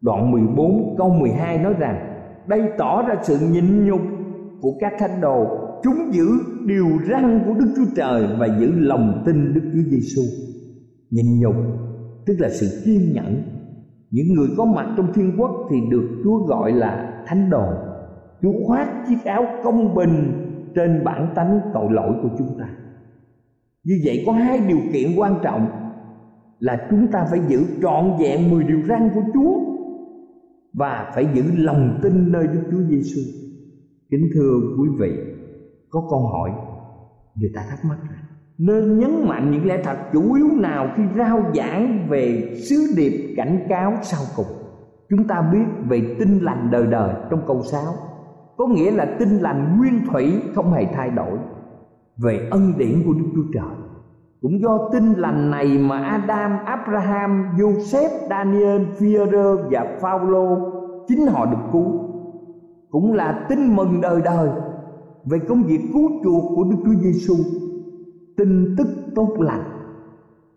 đoạn 0.00 0.30
14 0.30 0.94
câu 0.98 1.10
12 1.10 1.58
nói 1.58 1.74
rằng, 1.78 2.16
đây 2.46 2.62
tỏ 2.78 3.02
ra 3.02 3.14
sự 3.22 3.38
nhịn 3.52 3.86
nhục 3.86 4.00
của 4.60 4.72
các 4.80 4.92
thánh 4.98 5.20
đồ, 5.20 5.46
chúng 5.82 6.12
giữ 6.12 6.28
điều 6.66 6.86
răn 7.10 7.42
của 7.46 7.54
Đức 7.54 7.72
Chúa 7.76 7.94
Trời 7.96 8.26
và 8.38 8.46
giữ 8.60 8.72
lòng 8.74 9.22
tin 9.26 9.54
Đức 9.54 9.62
Chúa 9.74 9.90
Giêsu 9.90 10.22
nhịn 11.10 11.40
nhục 11.40 11.54
tức 12.26 12.36
là 12.38 12.48
sự 12.48 12.82
kiên 12.84 13.12
nhẫn. 13.12 13.42
Những 14.10 14.34
người 14.34 14.48
có 14.56 14.64
mặt 14.64 14.94
trong 14.96 15.12
thiên 15.12 15.32
quốc 15.38 15.50
thì 15.70 15.76
được 15.90 16.20
Chúa 16.24 16.38
gọi 16.38 16.72
là 16.72 17.22
thánh 17.26 17.50
đồ. 17.50 17.66
Chúa 18.42 18.52
khoác 18.66 19.04
chiếc 19.08 19.24
áo 19.24 19.46
công 19.64 19.94
bình 19.94 20.32
trên 20.74 21.04
bản 21.04 21.32
tánh 21.34 21.60
tội 21.74 21.92
lỗi 21.92 22.12
của 22.22 22.28
chúng 22.38 22.58
ta. 22.58 22.68
Như 23.84 23.94
vậy 24.04 24.22
có 24.26 24.32
hai 24.32 24.60
điều 24.68 24.80
kiện 24.92 25.10
quan 25.16 25.34
trọng 25.42 25.66
Là 26.58 26.86
chúng 26.90 27.06
ta 27.12 27.26
phải 27.30 27.40
giữ 27.48 27.64
trọn 27.82 28.12
vẹn 28.20 28.50
10 28.50 28.64
điều 28.64 28.82
răn 28.88 29.10
của 29.14 29.22
Chúa 29.34 29.60
Và 30.72 31.12
phải 31.14 31.26
giữ 31.34 31.42
lòng 31.56 31.98
tin 32.02 32.32
nơi 32.32 32.46
Đức 32.46 32.62
Chúa 32.70 32.82
Giêsu. 32.88 33.20
Kính 34.10 34.28
thưa 34.34 34.60
quý 34.78 34.88
vị, 35.00 35.12
Có 35.90 36.06
câu 36.10 36.20
hỏi, 36.20 36.50
Người 37.34 37.50
ta 37.54 37.66
thắc 37.70 37.78
mắc 37.84 37.98
rằng 38.10 38.33
nên 38.58 38.98
nhấn 38.98 39.28
mạnh 39.28 39.50
những 39.50 39.66
lẽ 39.66 39.82
thật 39.84 39.96
chủ 40.12 40.34
yếu 40.34 40.46
nào 40.56 40.88
khi 40.96 41.02
rao 41.16 41.40
giảng 41.54 42.06
về 42.08 42.54
sứ 42.68 42.76
điệp 42.96 43.34
cảnh 43.36 43.66
cáo 43.68 43.92
sau 44.02 44.20
cùng. 44.36 44.46
Chúng 45.10 45.26
ta 45.28 45.42
biết 45.52 45.64
về 45.88 46.16
tinh 46.18 46.38
lành 46.38 46.68
đời 46.70 46.86
đời 46.86 47.14
trong 47.30 47.40
câu 47.46 47.62
6 47.62 47.80
có 48.56 48.66
nghĩa 48.66 48.90
là 48.90 49.16
tinh 49.18 49.38
lành 49.38 49.78
nguyên 49.78 50.06
thủy 50.12 50.42
không 50.54 50.72
hề 50.72 50.86
thay 50.94 51.10
đổi. 51.10 51.38
Về 52.16 52.48
ân 52.50 52.72
điển 52.78 53.02
của 53.06 53.12
Đức 53.12 53.24
Chúa 53.34 53.52
Trời 53.54 53.76
cũng 54.42 54.60
do 54.60 54.88
tinh 54.92 55.12
lành 55.12 55.50
này 55.50 55.78
mà 55.78 55.98
Adam, 55.98 56.52
Abraham, 56.64 57.46
Joseph, 57.56 58.28
Daniel, 58.30 58.82
Führer 58.98 59.56
và 59.70 59.96
Phaolô 60.00 60.56
chính 61.08 61.26
họ 61.26 61.46
được 61.46 61.62
cứu. 61.72 62.00
Cũng 62.90 63.12
là 63.12 63.46
tin 63.48 63.76
mừng 63.76 64.00
đời 64.00 64.20
đời 64.24 64.48
về 65.24 65.38
công 65.48 65.62
việc 65.62 65.80
cứu 65.92 66.10
chuộc 66.24 66.56
của 66.56 66.64
Đức 66.64 66.76
Chúa 66.84 67.00
Giêsu 67.00 67.34
tin 68.36 68.74
tức 68.78 68.86
tốt 69.14 69.36
lành 69.38 69.62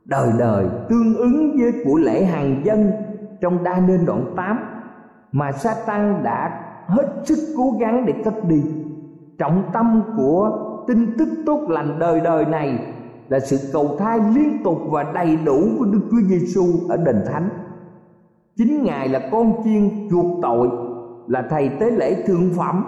đời 0.05 0.29
đời 0.39 0.65
tương 0.89 1.15
ứng 1.15 1.57
với 1.59 1.71
của 1.85 1.97
lễ 1.97 2.25
hàng 2.25 2.61
dân 2.65 2.91
trong 3.41 3.63
đa 3.63 3.79
nên 3.87 4.05
đoạn 4.05 4.33
8 4.35 4.57
mà 5.31 5.51
Satan 5.51 6.23
đã 6.23 6.63
hết 6.87 7.21
sức 7.23 7.53
cố 7.57 7.75
gắng 7.79 8.05
để 8.05 8.13
cất 8.25 8.33
đi 8.47 8.63
trọng 9.37 9.63
tâm 9.73 10.03
của 10.17 10.67
tin 10.87 11.17
tức 11.17 11.27
tốt 11.45 11.65
lành 11.69 11.99
đời 11.99 12.21
đời 12.21 12.45
này 12.45 12.93
là 13.29 13.39
sự 13.39 13.57
cầu 13.73 13.95
thai 13.99 14.19
liên 14.35 14.63
tục 14.63 14.77
và 14.89 15.03
đầy 15.03 15.37
đủ 15.45 15.61
của 15.79 15.85
Đức 15.85 16.01
Chúa 16.11 16.21
Giêsu 16.27 16.63
ở 16.89 16.97
đền 16.97 17.23
thánh. 17.27 17.49
Chính 18.57 18.83
Ngài 18.83 19.09
là 19.09 19.29
con 19.31 19.63
chiên 19.63 20.09
chuộc 20.09 20.25
tội, 20.41 20.69
là 21.27 21.47
thầy 21.49 21.69
tế 21.69 21.91
lễ 21.91 22.23
thượng 22.27 22.49
phẩm, 22.57 22.83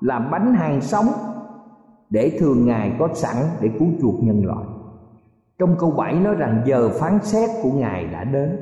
là 0.00 0.18
bánh 0.18 0.54
hàng 0.54 0.80
sống 0.80 1.06
để 2.10 2.36
thường 2.38 2.66
Ngài 2.66 2.92
có 2.98 3.08
sẵn 3.14 3.36
để 3.60 3.70
cứu 3.78 3.88
chuộc 4.02 4.22
nhân 4.22 4.46
loại. 4.46 4.66
Trong 5.58 5.76
câu 5.78 5.90
7 5.90 6.14
nói 6.14 6.34
rằng 6.34 6.62
giờ 6.66 6.88
phán 6.88 7.18
xét 7.22 7.50
của 7.62 7.70
Ngài 7.70 8.06
đã 8.06 8.24
đến. 8.24 8.56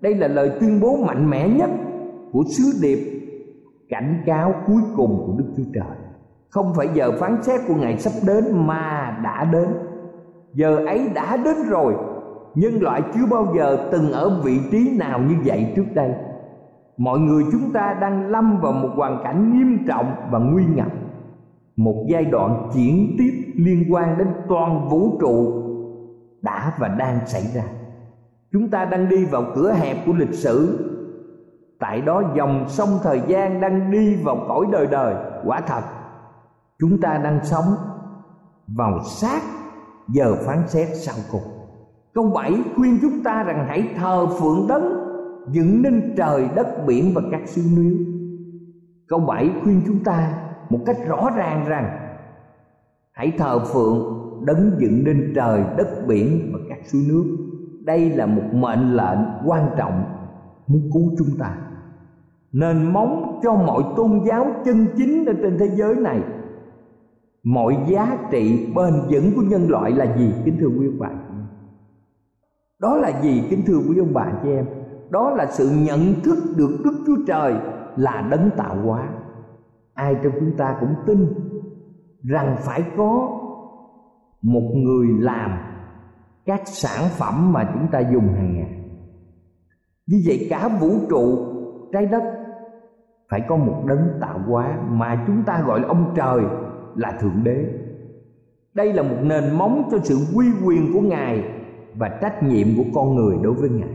Đây 0.00 0.14
là 0.14 0.28
lời 0.28 0.50
tuyên 0.60 0.80
bố 0.80 0.96
mạnh 0.96 1.30
mẽ 1.30 1.48
nhất 1.48 1.70
của 2.32 2.44
sứ 2.48 2.78
điệp 2.82 3.18
cảnh 3.88 4.22
cáo 4.26 4.54
cuối 4.66 4.82
cùng 4.96 5.24
của 5.26 5.32
Đức 5.38 5.44
Chúa 5.56 5.70
Trời. 5.74 5.96
Không 6.48 6.72
phải 6.76 6.88
giờ 6.94 7.12
phán 7.20 7.42
xét 7.42 7.60
của 7.68 7.74
Ngài 7.74 7.98
sắp 7.98 8.12
đến 8.26 8.66
mà 8.66 9.18
đã 9.24 9.44
đến. 9.52 9.68
Giờ 10.54 10.76
ấy 10.86 11.08
đã 11.14 11.36
đến 11.36 11.56
rồi. 11.68 11.94
Nhân 12.54 12.82
loại 12.82 13.02
chưa 13.14 13.26
bao 13.30 13.54
giờ 13.56 13.88
từng 13.92 14.12
ở 14.12 14.40
vị 14.44 14.60
trí 14.70 14.96
nào 14.98 15.20
như 15.20 15.34
vậy 15.44 15.72
trước 15.76 15.86
đây. 15.94 16.10
Mọi 16.96 17.18
người 17.18 17.44
chúng 17.52 17.72
ta 17.72 17.96
đang 18.00 18.30
lâm 18.30 18.60
vào 18.60 18.72
một 18.72 18.88
hoàn 18.96 19.20
cảnh 19.24 19.52
nghiêm 19.52 19.86
trọng 19.88 20.12
và 20.30 20.38
nguy 20.38 20.64
ngập 20.74 20.92
một 21.78 22.04
giai 22.08 22.24
đoạn 22.24 22.70
chuyển 22.74 23.14
tiếp 23.18 23.52
liên 23.54 23.92
quan 23.92 24.18
đến 24.18 24.28
toàn 24.48 24.88
vũ 24.88 25.18
trụ 25.20 25.62
đã 26.42 26.72
và 26.78 26.88
đang 26.88 27.26
xảy 27.26 27.42
ra. 27.54 27.62
Chúng 28.52 28.70
ta 28.70 28.84
đang 28.84 29.08
đi 29.08 29.24
vào 29.24 29.44
cửa 29.54 29.72
hẹp 29.72 29.96
của 30.06 30.12
lịch 30.12 30.34
sử. 30.34 30.84
Tại 31.78 32.00
đó 32.00 32.22
dòng 32.36 32.64
sông 32.68 32.88
thời 33.02 33.20
gian 33.26 33.60
đang 33.60 33.90
đi 33.90 34.14
vào 34.14 34.44
cõi 34.48 34.66
đời 34.72 34.86
đời. 34.86 35.14
Quả 35.44 35.60
thật, 35.60 35.82
chúng 36.78 37.00
ta 37.00 37.18
đang 37.18 37.44
sống 37.44 37.74
vào 38.66 39.00
sát 39.04 39.42
giờ 40.08 40.34
phán 40.46 40.68
xét 40.68 40.88
sau 40.94 41.14
cùng. 41.32 41.42
Câu 42.14 42.30
bảy 42.34 42.54
khuyên 42.76 42.98
chúng 43.02 43.22
ta 43.24 43.42
rằng 43.42 43.64
hãy 43.68 43.88
thờ 43.96 44.26
phượng 44.26 44.66
đấng, 44.68 44.84
dựng 45.50 45.82
nên 45.82 46.14
trời, 46.16 46.48
đất, 46.54 46.86
biển 46.86 47.12
và 47.14 47.22
các 47.30 47.48
siêu 47.48 47.64
nước 47.76 48.04
câu 49.08 49.20
bảy 49.20 49.50
khuyên 49.62 49.82
chúng 49.86 50.04
ta 50.04 50.47
một 50.70 50.78
cách 50.86 50.96
rõ 51.06 51.30
ràng 51.36 51.64
rằng, 51.68 51.98
hãy 53.12 53.32
thờ 53.38 53.58
phượng, 53.72 54.18
đấng 54.44 54.70
dựng 54.78 55.04
nên 55.04 55.32
trời, 55.34 55.64
đất, 55.76 55.88
biển 56.06 56.52
và 56.52 56.58
các 56.68 56.78
suối 56.84 57.02
nước. 57.08 57.24
Đây 57.84 58.10
là 58.10 58.26
một 58.26 58.42
mệnh 58.52 58.96
lệnh 58.96 59.18
quan 59.46 59.70
trọng, 59.76 60.04
muốn 60.66 60.90
cứu 60.92 61.12
chúng 61.18 61.38
ta. 61.38 61.56
Nền 62.52 62.92
móng 62.92 63.40
cho 63.42 63.54
mọi 63.54 63.82
tôn 63.96 64.20
giáo 64.26 64.46
chân 64.64 64.86
chính 64.96 65.24
ở 65.26 65.32
trên 65.42 65.58
thế 65.58 65.68
giới 65.74 65.94
này, 65.94 66.20
mọi 67.42 67.76
giá 67.88 68.18
trị 68.30 68.72
bền 68.76 68.92
vững 69.10 69.32
của 69.36 69.42
nhân 69.42 69.70
loại 69.70 69.92
là 69.92 70.16
gì? 70.16 70.32
Kính 70.44 70.56
thưa 70.60 70.68
quý 70.68 70.86
ông 70.86 70.98
bà 70.98 71.08
đó 72.78 72.96
là 72.96 73.20
gì? 73.22 73.42
Kính 73.50 73.62
thưa 73.66 73.78
quý 73.88 73.98
ông 73.98 74.14
bà 74.14 74.32
chị 74.42 74.48
em. 74.48 74.66
Đó 75.10 75.30
là 75.30 75.46
sự 75.46 75.70
nhận 75.70 76.14
thức 76.24 76.38
được 76.56 76.78
đức 76.84 77.02
chúa 77.06 77.16
trời 77.26 77.54
là 77.96 78.28
đấng 78.30 78.50
tạo 78.56 78.76
hóa 78.76 79.08
ai 79.98 80.16
trong 80.22 80.32
chúng 80.40 80.56
ta 80.56 80.76
cũng 80.80 80.94
tin 81.06 81.34
rằng 82.22 82.56
phải 82.58 82.82
có 82.96 83.40
một 84.42 84.70
người 84.74 85.08
làm 85.18 85.50
các 86.46 86.62
sản 86.64 87.04
phẩm 87.18 87.52
mà 87.52 87.70
chúng 87.74 87.86
ta 87.92 88.00
dùng 88.00 88.28
hàng 88.28 88.54
ngày. 88.54 88.74
Như 90.06 90.22
vậy 90.26 90.46
cả 90.50 90.68
vũ 90.80 90.90
trụ, 91.10 91.36
trái 91.92 92.06
đất 92.06 92.22
phải 93.30 93.40
có 93.48 93.56
một 93.56 93.84
đấng 93.86 94.08
tạo 94.20 94.38
hóa 94.46 94.78
mà 94.88 95.24
chúng 95.26 95.42
ta 95.46 95.62
gọi 95.66 95.80
là 95.80 95.88
ông 95.88 96.12
trời, 96.16 96.42
là 96.96 97.12
thượng 97.20 97.44
đế. 97.44 97.66
Đây 98.74 98.92
là 98.92 99.02
một 99.02 99.16
nền 99.22 99.58
móng 99.58 99.88
cho 99.90 99.98
sự 100.02 100.18
quy 100.34 100.46
quyền 100.64 100.92
của 100.92 101.00
ngài 101.00 101.44
và 101.94 102.08
trách 102.08 102.42
nhiệm 102.42 102.66
của 102.76 102.84
con 102.94 103.14
người 103.14 103.36
đối 103.42 103.52
với 103.52 103.70
ngài. 103.70 103.94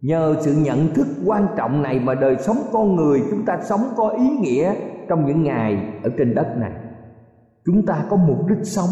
Nhờ 0.00 0.36
sự 0.40 0.54
nhận 0.64 0.94
thức 0.94 1.06
quan 1.26 1.46
trọng 1.56 1.82
này 1.82 2.00
mà 2.00 2.14
đời 2.14 2.36
sống 2.38 2.56
con 2.72 2.96
người 2.96 3.22
chúng 3.30 3.44
ta 3.44 3.58
sống 3.62 3.80
có 3.96 4.08
ý 4.08 4.28
nghĩa 4.28 4.74
trong 5.08 5.26
những 5.26 5.42
ngày 5.42 5.92
ở 6.02 6.10
trên 6.18 6.34
đất 6.34 6.56
này. 6.56 6.72
Chúng 7.66 7.86
ta 7.86 8.04
có 8.10 8.16
mục 8.16 8.48
đích 8.48 8.64
sống. 8.66 8.90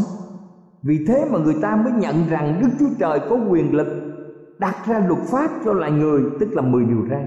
Vì 0.83 1.05
thế 1.09 1.25
mà 1.31 1.39
người 1.39 1.55
ta 1.63 1.77
mới 1.77 1.93
nhận 1.93 2.15
rằng 2.29 2.61
đức 2.63 2.69
chúa 2.79 2.95
trời 2.99 3.21
có 3.31 3.37
quyền 3.49 3.75
lực 3.75 3.87
đặt 4.59 4.77
ra 4.87 4.99
luật 4.99 5.21
pháp 5.21 5.51
cho 5.65 5.73
loài 5.73 5.91
người, 5.91 6.23
tức 6.41 6.49
là 6.53 6.63
10 6.63 6.85
điều 6.85 7.07
răn. 7.11 7.27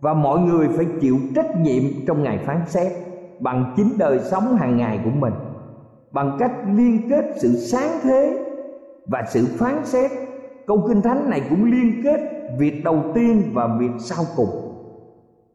Và 0.00 0.14
mọi 0.14 0.40
người 0.40 0.68
phải 0.76 0.86
chịu 1.00 1.16
trách 1.34 1.60
nhiệm 1.60 1.82
trong 2.06 2.22
ngày 2.22 2.38
phán 2.46 2.60
xét 2.66 2.92
bằng 3.40 3.74
chính 3.76 3.98
đời 3.98 4.20
sống 4.30 4.56
hàng 4.56 4.76
ngày 4.76 5.00
của 5.04 5.10
mình, 5.10 5.32
bằng 6.12 6.36
cách 6.38 6.52
liên 6.74 7.10
kết 7.10 7.24
sự 7.36 7.48
sáng 7.48 7.98
thế 8.02 8.44
và 9.06 9.22
sự 9.30 9.46
phán 9.58 9.84
xét. 9.84 10.10
Câu 10.66 10.84
kinh 10.88 11.02
thánh 11.02 11.30
này 11.30 11.42
cũng 11.50 11.64
liên 11.64 12.02
kết 12.04 12.20
việc 12.58 12.84
đầu 12.84 13.02
tiên 13.14 13.42
và 13.52 13.76
việc 13.80 13.90
sau 13.98 14.24
cùng 14.36 14.71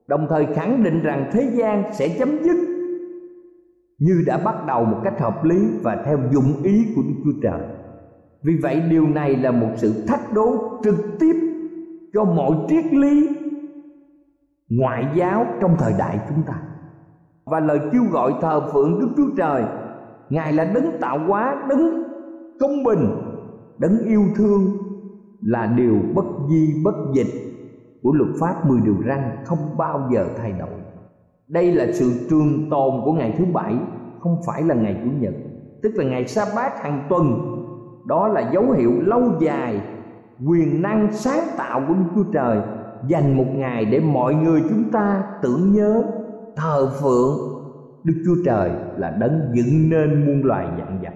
đồng 0.07 0.27
thời 0.29 0.45
khẳng 0.45 0.83
định 0.83 1.01
rằng 1.01 1.29
thế 1.31 1.51
gian 1.53 1.93
sẽ 1.93 2.15
chấm 2.19 2.43
dứt 2.43 2.57
như 3.99 4.23
đã 4.25 4.37
bắt 4.37 4.55
đầu 4.67 4.85
một 4.85 4.97
cách 5.03 5.19
hợp 5.19 5.43
lý 5.43 5.67
và 5.83 6.03
theo 6.05 6.19
dụng 6.31 6.63
ý 6.63 6.93
của 6.95 7.01
Đức 7.01 7.15
Chúa 7.23 7.39
Trời. 7.41 7.61
Vì 8.43 8.53
vậy 8.63 8.81
điều 8.89 9.07
này 9.07 9.35
là 9.35 9.51
một 9.51 9.69
sự 9.75 10.05
thách 10.07 10.33
đố 10.33 10.79
trực 10.83 10.95
tiếp 11.19 11.35
cho 12.13 12.23
mọi 12.23 12.51
triết 12.69 12.93
lý 12.93 13.29
ngoại 14.69 15.05
giáo 15.15 15.45
trong 15.61 15.75
thời 15.79 15.93
đại 15.97 16.19
chúng 16.29 16.43
ta. 16.47 16.53
Và 17.45 17.59
lời 17.59 17.79
kêu 17.91 18.03
gọi 18.11 18.33
thờ 18.41 18.69
phượng 18.73 18.99
Đức 18.99 19.07
Chúa 19.17 19.35
Trời, 19.37 19.63
Ngài 20.29 20.53
là 20.53 20.65
đấng 20.73 20.99
tạo 21.01 21.19
hóa, 21.27 21.65
đấng 21.69 22.03
công 22.59 22.83
bình, 22.83 23.07
đấng 23.77 23.99
yêu 24.05 24.23
thương 24.35 24.77
là 25.41 25.73
điều 25.77 25.95
bất 26.15 26.25
di 26.49 26.81
bất 26.83 26.95
dịch 27.13 27.46
của 28.07 28.13
luật 28.13 28.29
pháp 28.39 28.65
10 28.65 28.81
điều 28.81 28.95
răn 29.07 29.37
không 29.45 29.77
bao 29.77 30.09
giờ 30.13 30.27
thay 30.37 30.51
đổi. 30.51 30.69
Đây 31.47 31.71
là 31.71 31.85
sự 31.91 32.27
trường 32.29 32.69
tồn 32.69 33.01
của 33.05 33.13
ngày 33.13 33.35
thứ 33.37 33.45
bảy, 33.53 33.75
không 34.19 34.37
phải 34.47 34.63
là 34.63 34.75
ngày 34.75 35.01
chủ 35.03 35.09
nhật, 35.19 35.33
tức 35.83 35.91
là 35.95 36.03
ngày 36.03 36.27
sa 36.27 36.45
bát 36.55 36.81
hàng 36.81 37.07
tuần. 37.09 37.25
Đó 38.05 38.27
là 38.27 38.51
dấu 38.53 38.71
hiệu 38.71 38.91
lâu 39.01 39.21
dài 39.39 39.81
quyền 40.45 40.81
năng 40.81 41.13
sáng 41.13 41.39
tạo 41.57 41.81
của 41.87 41.93
Đức 41.93 42.05
Chúa 42.15 42.31
Trời 42.33 42.61
dành 43.07 43.37
một 43.37 43.45
ngày 43.55 43.85
để 43.85 43.99
mọi 43.99 44.35
người 44.35 44.61
chúng 44.69 44.91
ta 44.91 45.23
tưởng 45.41 45.73
nhớ 45.73 46.03
thờ 46.55 46.89
phượng 47.01 47.37
Đức 48.03 48.13
Chúa 48.25 48.43
Trời 48.45 48.71
là 48.97 49.09
đấng 49.09 49.51
dựng 49.53 49.89
nên 49.89 50.25
muôn 50.25 50.43
loài 50.43 50.67
dạng 50.77 50.99
vật. 51.01 51.13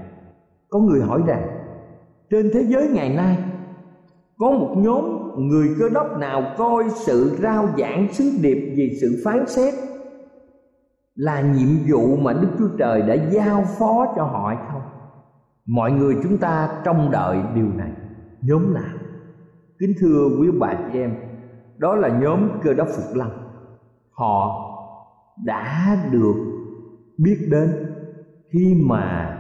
Có 0.70 0.80
người 0.80 1.02
hỏi 1.02 1.22
rằng 1.28 1.48
trên 2.30 2.50
thế 2.54 2.62
giới 2.62 2.88
ngày 2.88 3.16
nay 3.16 3.38
có 4.38 4.52
một 4.52 4.74
nhóm 4.78 5.21
người 5.38 5.70
cơ 5.80 5.90
đốc 5.90 6.18
nào 6.18 6.54
coi 6.58 6.84
sự 6.96 7.38
rao 7.42 7.68
giảng 7.78 8.08
sứ 8.14 8.32
điệp 8.42 8.74
về 8.78 8.98
sự 9.02 9.22
phán 9.26 9.48
xét 9.48 9.74
là 11.16 11.42
nhiệm 11.42 11.68
vụ 11.88 12.18
mà 12.18 12.34
Đức 12.34 12.48
Chúa 12.60 12.78
Trời 12.78 13.02
đã 13.02 13.14
giao 13.14 13.64
phó 13.80 14.14
cho 14.16 14.24
họ 14.24 14.48
hay 14.48 14.58
không? 14.72 14.82
Mọi 15.66 15.92
người 15.92 16.16
chúng 16.24 16.38
ta 16.38 16.70
trông 16.86 17.12
đợi 17.12 17.38
điều 17.56 17.68
này. 17.78 17.92
Nhóm 18.42 18.74
nào? 18.74 18.98
Kính 19.80 19.94
thưa 20.00 20.30
quý 20.40 20.48
bà 20.60 20.74
chị 20.74 21.00
em, 21.00 21.16
đó 21.78 21.96
là 21.96 22.20
nhóm 22.20 22.50
cơ 22.64 22.74
đốc 22.74 22.88
Phục 22.88 23.16
Lâm. 23.16 23.30
Họ 24.12 24.68
đã 25.46 25.98
được 26.12 26.36
biết 27.18 27.48
đến 27.52 27.70
khi 28.50 28.84
mà 28.86 29.38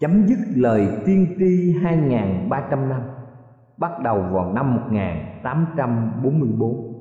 chấm 0.00 0.26
dứt 0.26 0.38
lời 0.54 0.88
tiên 1.06 1.26
tri 1.38 1.74
2.300 1.82 2.88
năm 2.88 3.00
bắt 3.78 3.90
đầu 4.04 4.24
vào 4.32 4.52
năm 4.52 4.74
1844. 4.74 6.94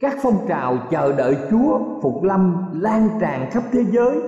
Các 0.00 0.16
phong 0.22 0.48
trào 0.48 0.78
chờ 0.90 1.16
đợi 1.16 1.36
Chúa 1.50 1.78
Phục 2.02 2.22
Lâm 2.22 2.54
lan 2.72 3.08
tràn 3.20 3.50
khắp 3.50 3.62
thế 3.72 3.84
giới 3.84 4.20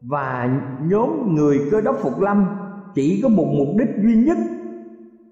và 0.00 0.60
nhóm 0.82 1.34
người 1.34 1.58
cơ 1.70 1.80
đốc 1.80 1.96
Phục 2.02 2.20
Lâm 2.20 2.46
chỉ 2.94 3.20
có 3.22 3.28
một 3.28 3.46
mục 3.58 3.68
đích 3.78 3.88
duy 4.02 4.16
nhất 4.16 4.38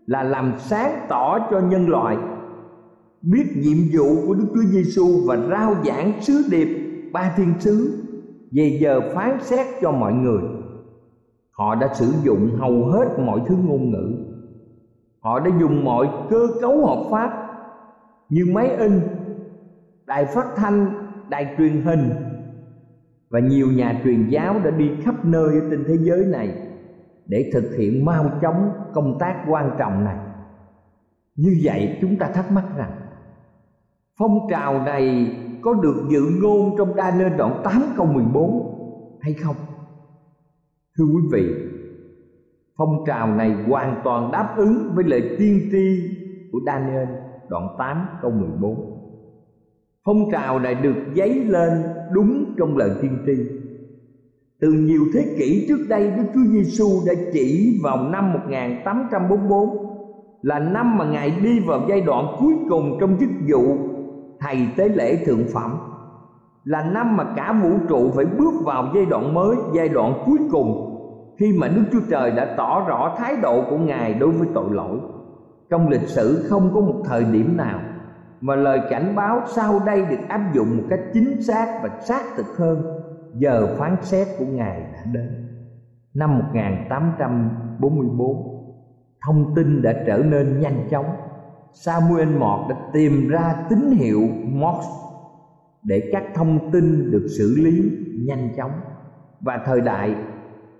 là 0.06 0.22
làm 0.22 0.52
sáng 0.58 1.06
tỏ 1.08 1.38
cho 1.50 1.60
nhân 1.60 1.88
loại 1.88 2.16
biết 3.22 3.46
nhiệm 3.56 3.76
vụ 3.92 4.26
của 4.26 4.34
Đức 4.34 4.46
Chúa 4.54 4.70
Giêsu 4.70 5.06
và 5.26 5.36
rao 5.36 5.74
giảng 5.84 6.12
sứ 6.20 6.44
điệp 6.50 6.68
ba 7.12 7.34
thiên 7.36 7.54
sứ 7.58 8.04
về 8.50 8.78
giờ 8.82 9.00
phán 9.14 9.38
xét 9.40 9.66
cho 9.80 9.92
mọi 9.92 10.12
người. 10.12 10.42
Họ 11.50 11.74
đã 11.74 11.94
sử 11.94 12.12
dụng 12.22 12.50
hầu 12.58 12.86
hết 12.86 13.08
mọi 13.18 13.40
thứ 13.46 13.56
ngôn 13.64 13.90
ngữ 13.90 14.28
họ 15.28 15.40
đã 15.40 15.50
dùng 15.60 15.84
mọi 15.84 16.08
cơ 16.30 16.46
cấu 16.60 16.86
hợp 16.86 17.08
pháp 17.10 17.48
như 18.28 18.46
máy 18.54 18.68
in 18.68 19.00
đài 20.06 20.24
phát 20.24 20.46
thanh 20.56 20.90
đài 21.28 21.54
truyền 21.58 21.82
hình 21.82 22.10
và 23.30 23.40
nhiều 23.40 23.66
nhà 23.72 24.00
truyền 24.04 24.28
giáo 24.28 24.60
đã 24.64 24.70
đi 24.70 24.90
khắp 25.02 25.24
nơi 25.24 25.60
trên 25.70 25.84
thế 25.88 25.96
giới 26.00 26.24
này 26.24 26.68
để 27.26 27.50
thực 27.52 27.76
hiện 27.78 28.04
mau 28.04 28.38
chóng 28.42 28.70
công 28.94 29.16
tác 29.20 29.44
quan 29.48 29.70
trọng 29.78 30.04
này 30.04 30.16
như 31.36 31.60
vậy 31.62 31.98
chúng 32.00 32.16
ta 32.16 32.28
thắc 32.28 32.52
mắc 32.52 32.64
rằng 32.76 32.92
phong 34.18 34.38
trào 34.50 34.82
này 34.82 35.32
có 35.62 35.74
được 35.74 36.06
dự 36.10 36.22
ngôn 36.42 36.74
trong 36.78 36.96
đa 36.96 37.14
nên 37.18 37.36
đoạn 37.36 37.60
8 37.64 37.82
câu 37.96 38.06
14 38.06 39.18
hay 39.20 39.34
không? 39.34 39.56
Thưa 40.98 41.04
quý 41.04 41.22
vị, 41.32 41.67
phong 42.78 43.04
trào 43.06 43.34
này 43.34 43.54
hoàn 43.68 44.00
toàn 44.04 44.32
đáp 44.32 44.54
ứng 44.56 44.92
với 44.94 45.04
lời 45.04 45.36
tiên 45.38 45.68
tri 45.72 46.10
của 46.52 46.58
Daniel, 46.66 47.08
đoạn 47.48 47.68
8 47.78 48.06
câu 48.22 48.30
14 48.30 48.98
phong 50.08 50.30
trào 50.32 50.58
này 50.58 50.74
được 50.74 50.94
dấy 51.16 51.44
lên 51.44 51.72
đúng 52.12 52.54
trong 52.58 52.76
lời 52.76 52.90
tiên 53.02 53.18
tri. 53.26 53.32
Từ 54.60 54.72
nhiều 54.72 55.02
thế 55.14 55.34
kỷ 55.38 55.66
trước 55.68 55.86
đây, 55.88 56.10
Đức 56.10 56.24
Chúa 56.34 56.44
Giêsu 56.52 57.02
đã 57.06 57.12
chỉ 57.32 57.80
vào 57.82 58.08
năm 58.10 58.32
1844 58.32 59.68
là 60.42 60.58
năm 60.58 60.98
mà 60.98 61.04
Ngài 61.04 61.30
đi 61.30 61.60
vào 61.60 61.86
giai 61.88 62.00
đoạn 62.00 62.36
cuối 62.40 62.54
cùng 62.68 62.98
trong 63.00 63.16
chức 63.20 63.28
vụ 63.48 63.76
thầy 64.40 64.68
tế 64.76 64.88
lễ 64.88 65.24
thượng 65.26 65.44
phẩm, 65.52 65.76
là 66.64 66.82
năm 66.82 67.16
mà 67.16 67.24
cả 67.36 67.60
vũ 67.62 67.70
trụ 67.88 68.10
phải 68.14 68.24
bước 68.24 68.54
vào 68.64 68.92
giai 68.94 69.06
đoạn 69.06 69.34
mới, 69.34 69.56
giai 69.74 69.88
đoạn 69.88 70.22
cuối 70.26 70.38
cùng 70.50 70.87
khi 71.38 71.52
mà 71.52 71.68
Đức 71.68 71.82
Chúa 71.92 72.00
Trời 72.10 72.30
đã 72.30 72.54
tỏ 72.56 72.84
rõ 72.88 73.14
thái 73.18 73.36
độ 73.42 73.64
của 73.70 73.78
Ngài 73.78 74.14
đối 74.14 74.30
với 74.30 74.48
tội 74.54 74.74
lỗi. 74.74 74.98
Trong 75.70 75.88
lịch 75.88 76.08
sử 76.08 76.46
không 76.48 76.70
có 76.74 76.80
một 76.80 77.02
thời 77.04 77.24
điểm 77.24 77.56
nào 77.56 77.80
mà 78.40 78.56
lời 78.56 78.80
cảnh 78.90 79.14
báo 79.16 79.40
sau 79.46 79.80
đây 79.86 80.04
được 80.10 80.18
áp 80.28 80.54
dụng 80.54 80.76
một 80.76 80.82
cách 80.90 81.00
chính 81.12 81.42
xác 81.42 81.80
và 81.82 81.88
xác 82.00 82.22
thực 82.36 82.46
hơn 82.58 82.82
giờ 83.34 83.76
phán 83.78 83.96
xét 84.02 84.28
của 84.38 84.44
Ngài 84.44 84.80
đã 84.80 85.04
đến. 85.12 85.48
Năm 86.14 86.38
1844, 86.38 88.58
thông 89.26 89.54
tin 89.54 89.82
đã 89.82 89.92
trở 90.06 90.18
nên 90.18 90.60
nhanh 90.60 90.88
chóng. 90.90 91.06
Samuel 91.72 92.28
Mọt 92.28 92.70
đã 92.70 92.76
tìm 92.92 93.28
ra 93.28 93.54
tín 93.70 93.90
hiệu 93.90 94.20
Morse 94.44 94.90
để 95.82 96.08
các 96.12 96.24
thông 96.34 96.72
tin 96.72 97.10
được 97.10 97.26
xử 97.38 97.54
lý 97.58 97.90
nhanh 98.26 98.48
chóng 98.56 98.70
và 99.40 99.60
thời 99.66 99.80
đại 99.80 100.14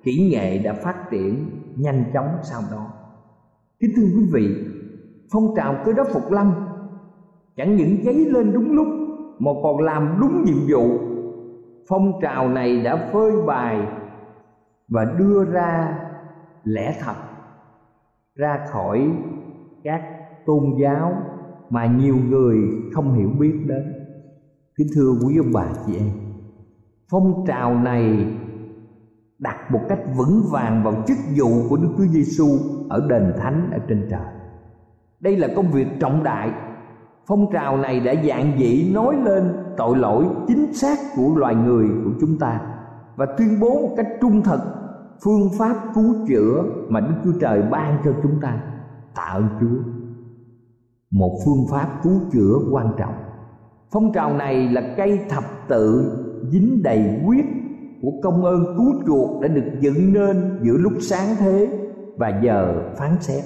kỹ 0.02 0.28
nghệ 0.30 0.58
đã 0.58 0.72
phát 0.72 1.10
triển 1.10 1.50
nhanh 1.76 2.04
chóng 2.14 2.28
sau 2.42 2.62
đó. 2.70 2.86
Kính 3.80 3.90
thưa 3.96 4.06
quý 4.16 4.28
vị, 4.32 4.66
phong 5.32 5.54
trào 5.56 5.76
cơ 5.84 5.92
đốc 5.92 6.06
phục 6.12 6.30
lâm 6.30 6.52
chẳng 7.56 7.76
những 7.76 8.04
giấy 8.04 8.14
lên 8.14 8.52
đúng 8.52 8.72
lúc 8.72 8.86
mà 9.38 9.50
còn 9.62 9.80
làm 9.80 10.18
đúng 10.20 10.44
nhiệm 10.44 10.56
vụ. 10.68 10.98
Phong 11.88 12.12
trào 12.22 12.48
này 12.48 12.82
đã 12.82 13.10
phơi 13.12 13.32
bài 13.46 13.86
và 14.88 15.04
đưa 15.18 15.44
ra 15.44 15.98
lẽ 16.64 16.96
thật, 17.00 17.14
ra 18.34 18.66
khỏi 18.70 19.10
các 19.84 20.02
tôn 20.46 20.64
giáo 20.80 21.12
mà 21.70 21.86
nhiều 21.86 22.16
người 22.16 22.56
không 22.92 23.14
hiểu 23.14 23.30
biết 23.38 23.54
đến. 23.68 23.92
Kính 24.76 24.86
thưa 24.94 25.12
quý 25.26 25.36
ông 25.36 25.52
bà 25.54 25.66
chị 25.86 25.96
em, 25.96 26.10
phong 27.10 27.44
trào 27.46 27.74
này 27.74 28.26
đặt 29.38 29.56
một 29.72 29.80
cách 29.88 29.98
vững 30.16 30.42
vàng 30.50 30.82
vào 30.84 31.04
chức 31.06 31.16
vụ 31.36 31.48
của 31.70 31.76
Đức 31.76 31.88
Chúa 31.98 32.06
Giêsu 32.06 32.46
ở 32.88 33.06
đền 33.08 33.32
thánh 33.38 33.70
ở 33.72 33.78
trên 33.88 34.06
trời. 34.10 34.26
Đây 35.20 35.36
là 35.36 35.48
công 35.56 35.70
việc 35.70 35.86
trọng 36.00 36.22
đại. 36.22 36.50
Phong 37.26 37.52
trào 37.52 37.76
này 37.76 38.00
đã 38.00 38.14
dạng 38.28 38.58
dĩ 38.58 38.90
nói 38.94 39.16
lên 39.24 39.52
tội 39.76 39.98
lỗi 39.98 40.26
chính 40.48 40.74
xác 40.74 40.98
của 41.16 41.36
loài 41.36 41.54
người 41.54 41.88
của 42.04 42.10
chúng 42.20 42.38
ta 42.38 42.60
và 43.16 43.26
tuyên 43.38 43.60
bố 43.60 43.80
một 43.80 43.94
cách 43.96 44.06
trung 44.20 44.42
thực 44.42 44.60
phương 45.24 45.50
pháp 45.58 45.76
cứu 45.94 46.14
chữa 46.28 46.64
mà 46.88 47.00
Đức 47.00 47.14
Chúa 47.24 47.38
Trời 47.40 47.62
ban 47.62 47.98
cho 48.04 48.12
chúng 48.22 48.40
ta. 48.40 48.60
Tạ 49.14 49.22
ơn 49.22 49.48
Chúa. 49.60 49.90
Một 51.10 51.38
phương 51.44 51.66
pháp 51.70 52.02
cứu 52.02 52.20
chữa 52.32 52.54
quan 52.72 52.92
trọng. 52.98 53.14
Phong 53.92 54.12
trào 54.12 54.34
này 54.34 54.68
là 54.68 54.94
cây 54.96 55.20
thập 55.28 55.44
tự 55.68 56.12
dính 56.50 56.82
đầy 56.82 57.20
huyết 57.24 57.44
của 58.02 58.12
công 58.22 58.44
ơn 58.44 58.64
cứu 58.76 58.94
chuộc 59.06 59.42
đã 59.42 59.48
được 59.48 59.70
dựng 59.80 60.12
nên 60.12 60.60
giữa 60.62 60.76
lúc 60.76 60.92
sáng 61.00 61.36
thế 61.38 61.68
và 62.16 62.40
giờ 62.42 62.92
phán 62.96 63.10
xét. 63.20 63.44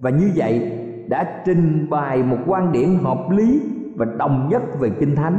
Và 0.00 0.10
như 0.10 0.30
vậy 0.36 0.78
đã 1.08 1.42
trình 1.46 1.90
bày 1.90 2.22
một 2.22 2.38
quan 2.46 2.72
điểm 2.72 2.98
hợp 3.02 3.30
lý 3.30 3.60
và 3.96 4.06
đồng 4.18 4.48
nhất 4.50 4.62
về 4.80 4.90
kinh 5.00 5.16
thánh. 5.16 5.38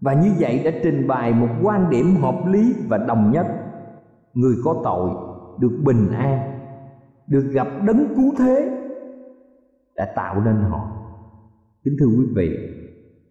Và 0.00 0.14
như 0.14 0.30
vậy 0.38 0.62
đã 0.64 0.70
trình 0.82 1.08
bày 1.08 1.32
một 1.32 1.48
quan 1.62 1.90
điểm 1.90 2.16
hợp 2.16 2.46
lý 2.46 2.74
và 2.88 2.98
đồng 2.98 3.32
nhất. 3.32 3.46
Người 4.34 4.54
có 4.64 4.80
tội 4.84 5.10
được 5.58 5.80
bình 5.84 6.08
an, 6.12 6.60
được 7.26 7.50
gặp 7.52 7.68
đấng 7.86 8.14
cứu 8.16 8.32
thế 8.38 8.76
đã 9.96 10.12
tạo 10.16 10.40
nên 10.44 10.56
họ. 10.56 10.90
Kính 11.84 11.94
thưa 12.00 12.06
quý 12.06 12.26
vị, 12.34 12.58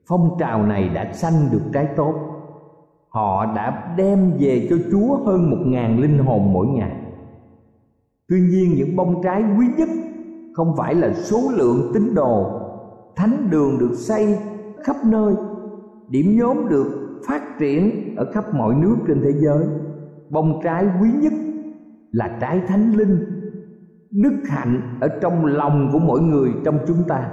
phong 0.10 0.30
trào 0.40 0.66
này 0.66 0.90
đã 0.90 1.14
sanh 1.14 1.34
được 1.52 1.62
trái 1.74 1.88
tốt 1.96 2.14
họ 3.10 3.56
đã 3.56 3.96
đem 3.98 4.32
về 4.40 4.68
cho 4.70 4.76
chúa 4.92 5.18
hơn 5.18 5.50
một 5.50 5.58
ngàn 5.66 6.00
linh 6.00 6.18
hồn 6.18 6.54
mỗi 6.54 6.68
ngày. 6.68 6.96
Tuy 8.28 8.40
nhiên, 8.40 8.74
những 8.76 8.96
bông 8.96 9.22
trái 9.24 9.44
quý 9.58 9.66
nhất 9.78 9.90
không 10.54 10.76
phải 10.78 10.96
là 10.96 11.14
số 11.14 11.38
lượng 11.56 11.92
tín 11.94 12.14
đồ, 12.16 12.62
thánh 13.16 13.48
đường 13.50 13.80
được 13.80 13.94
xây 13.96 14.38
khắp 14.84 14.96
nơi, 15.06 15.34
điểm 16.10 16.38
nhóm 16.40 16.70
được 16.70 17.20
phát 17.28 17.42
triển 17.60 18.16
ở 18.16 18.32
khắp 18.34 18.54
mọi 18.54 18.76
nước 18.76 18.96
trên 19.08 19.22
thế 19.24 19.32
giới. 19.32 19.66
Bông 20.30 20.60
trái 20.64 20.86
quý 21.02 21.10
nhất 21.22 21.34
là 22.12 22.38
trái 22.42 22.62
thánh 22.68 22.96
linh, 22.96 23.26
đức 24.12 24.34
hạnh 24.48 24.98
ở 25.02 25.08
trong 25.22 25.46
lòng 25.46 25.90
của 25.94 26.00
mỗi 26.00 26.22
người 26.22 26.50
trong 26.66 26.80
chúng 26.88 27.04
ta. 27.08 27.32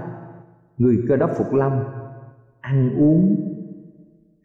Người 0.78 0.96
cơ 1.08 1.16
đốc 1.16 1.30
phục 1.38 1.54
lâm 1.54 1.72
ăn 2.60 2.96
uống 2.98 3.36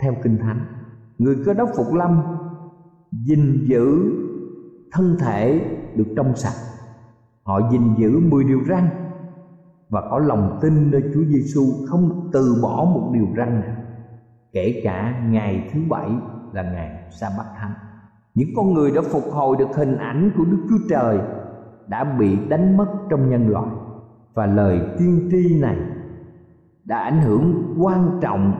theo 0.01 0.13
kinh 0.23 0.37
thánh 0.37 0.80
người 1.21 1.35
cơ 1.45 1.53
đốc 1.53 1.69
phục 1.77 1.93
lâm 1.93 2.21
gìn 3.11 3.65
giữ 3.65 4.13
thân 4.91 5.15
thể 5.19 5.61
được 5.95 6.07
trong 6.15 6.35
sạch. 6.35 6.67
Họ 7.43 7.71
gìn 7.71 7.95
giữ 7.97 8.19
mười 8.19 8.43
điều 8.43 8.59
răn 8.69 8.89
và 9.89 10.01
có 10.11 10.19
lòng 10.19 10.59
tin 10.61 10.91
nơi 10.91 11.03
Chúa 11.13 11.23
Giêsu 11.23 11.61
không 11.87 12.29
từ 12.33 12.59
bỏ 12.63 12.85
một 12.93 13.11
điều 13.13 13.27
răn 13.37 13.61
nào, 13.61 13.75
kể 14.53 14.81
cả 14.83 15.23
ngày 15.29 15.69
thứ 15.73 15.79
bảy 15.89 16.09
là 16.53 16.63
ngày 16.63 17.11
sa 17.11 17.27
bát 17.37 17.45
thánh. 17.59 17.73
Những 18.35 18.49
con 18.55 18.73
người 18.73 18.91
đã 18.91 19.01
phục 19.01 19.23
hồi 19.31 19.57
được 19.59 19.75
hình 19.75 19.97
ảnh 19.97 20.31
của 20.37 20.45
Đức 20.45 20.57
Chúa 20.69 20.87
Trời 20.89 21.19
đã 21.87 22.03
bị 22.19 22.37
đánh 22.49 22.77
mất 22.77 22.87
trong 23.09 23.29
nhân 23.29 23.49
loại, 23.49 23.67
và 24.33 24.45
lời 24.45 24.81
tiên 24.99 25.29
tri 25.31 25.59
này 25.61 25.77
đã 26.85 26.97
ảnh 26.97 27.21
hưởng 27.21 27.75
quan 27.79 28.19
trọng 28.21 28.53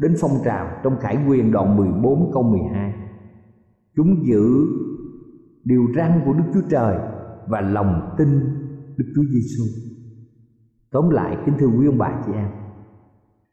đến 0.00 0.14
phong 0.20 0.38
trào 0.44 0.68
trong 0.82 0.96
Khải 1.00 1.18
Quyền 1.28 1.52
đoạn 1.52 1.76
14 1.76 2.30
câu 2.32 2.42
12. 2.42 2.94
Chúng 3.96 4.26
giữ 4.26 4.66
điều 5.64 5.86
răn 5.96 6.20
của 6.24 6.32
Đức 6.32 6.44
Chúa 6.54 6.68
Trời 6.70 6.98
và 7.46 7.60
lòng 7.60 8.14
tin 8.18 8.28
Đức 8.96 9.04
Chúa 9.14 9.22
Giêsu. 9.32 9.64
Tóm 10.90 11.10
lại 11.10 11.36
kính 11.46 11.54
thưa 11.58 11.66
quý 11.66 11.86
ông 11.86 11.98
bà 11.98 12.22
chị 12.26 12.32
em, 12.32 12.48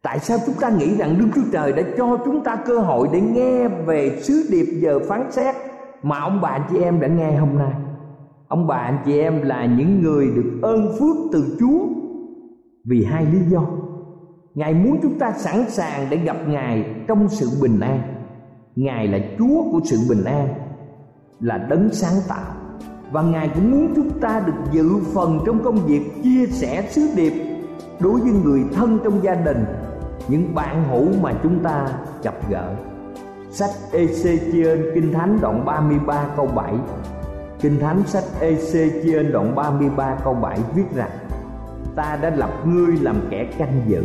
tại 0.03 0.19
sao 0.19 0.37
chúng 0.45 0.55
ta 0.61 0.69
nghĩ 0.69 0.95
rằng 0.95 1.19
Đức 1.19 1.27
Chúa 1.35 1.51
Trời 1.51 1.73
đã 1.73 1.83
cho 1.97 2.17
chúng 2.25 2.43
ta 2.43 2.63
cơ 2.65 2.79
hội 2.79 3.07
để 3.13 3.21
nghe 3.21 3.67
về 3.67 4.19
sứ 4.21 4.47
điệp 4.51 4.79
giờ 4.81 4.99
phán 5.07 5.31
xét 5.31 5.55
mà 6.03 6.19
ông 6.19 6.41
bà 6.41 6.67
chị 6.69 6.77
em 6.77 6.99
đã 6.99 7.07
nghe 7.07 7.37
hôm 7.37 7.57
nay? 7.57 7.73
Ông 8.47 8.67
bà 8.67 8.75
anh 8.75 8.97
chị 9.05 9.19
em 9.19 9.41
là 9.41 9.65
những 9.65 10.01
người 10.01 10.27
được 10.35 10.59
ơn 10.61 10.87
phước 10.99 11.15
từ 11.31 11.57
Chúa 11.59 11.87
vì 12.85 13.03
hai 13.03 13.25
lý 13.25 13.39
do. 13.49 13.67
Ngài 14.57 14.73
muốn 14.73 14.99
chúng 15.01 15.19
ta 15.19 15.31
sẵn 15.31 15.69
sàng 15.69 16.07
để 16.09 16.17
gặp 16.17 16.37
Ngài 16.47 16.85
trong 17.07 17.29
sự 17.29 17.49
bình 17.61 17.79
an. 17.79 18.01
Ngài 18.75 19.07
là 19.07 19.17
Chúa 19.39 19.71
của 19.71 19.79
sự 19.83 19.97
bình 20.09 20.23
an, 20.23 20.47
là 21.39 21.57
đấng 21.57 21.89
sáng 21.93 22.21
tạo 22.27 22.51
và 23.11 23.21
Ngài 23.21 23.49
cũng 23.55 23.71
muốn 23.71 23.93
chúng 23.95 24.19
ta 24.19 24.43
được 24.45 24.53
dự 24.71 24.89
phần 25.13 25.39
trong 25.45 25.63
công 25.63 25.75
việc 25.75 26.01
chia 26.23 26.45
sẻ 26.45 26.87
sứ 26.91 27.09
điệp 27.15 27.33
đối 27.99 28.19
với 28.19 28.31
người 28.31 28.63
thân 28.73 28.99
trong 29.03 29.23
gia 29.23 29.35
đình, 29.35 29.65
những 30.27 30.55
bạn 30.55 30.83
hữu 30.89 31.07
mà 31.21 31.33
chúng 31.43 31.59
ta 31.63 31.87
gặp 32.23 32.49
gỡ. 32.49 32.75
Sách 33.51 33.71
EC 33.91 34.41
Chiên 34.51 34.81
Kinh 34.95 35.13
Thánh 35.13 35.37
đoạn 35.41 35.65
33 35.65 36.27
câu 36.35 36.47
7 36.55 36.73
Kinh 37.61 37.79
Thánh 37.79 38.03
sách 38.05 38.23
EC 38.39 39.03
Chiên 39.03 39.31
đoạn 39.31 39.55
33 39.55 40.15
câu 40.23 40.33
7 40.33 40.59
viết 40.75 40.95
rằng 40.95 41.11
Ta 41.95 42.19
đã 42.21 42.29
lập 42.29 42.51
ngươi 42.65 42.97
làm 43.01 43.15
kẻ 43.29 43.47
canh 43.57 43.81
giữ 43.87 44.03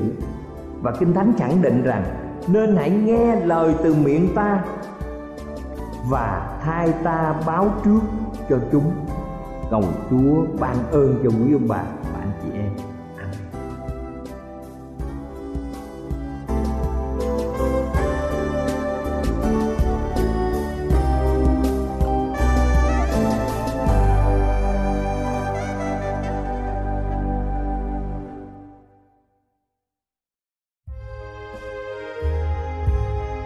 và 0.83 0.92
Kinh 0.92 1.14
Thánh 1.14 1.33
khẳng 1.38 1.62
định 1.62 1.83
rằng 1.83 2.05
Nên 2.47 2.77
hãy 2.77 2.90
nghe 2.90 3.37
lời 3.37 3.75
từ 3.83 3.95
miệng 3.95 4.35
ta 4.35 4.64
Và 6.11 6.59
thay 6.62 6.92
ta 7.05 7.35
báo 7.47 7.71
trước 7.85 8.01
cho 8.49 8.59
chúng. 8.73 8.92
Cầu 9.71 9.85
chúa 10.11 10.45
ban 10.61 10.77
ơn 10.90 11.16
cho 11.25 11.31
quý 11.31 11.53
ông 11.53 11.68
bà. 11.68 11.83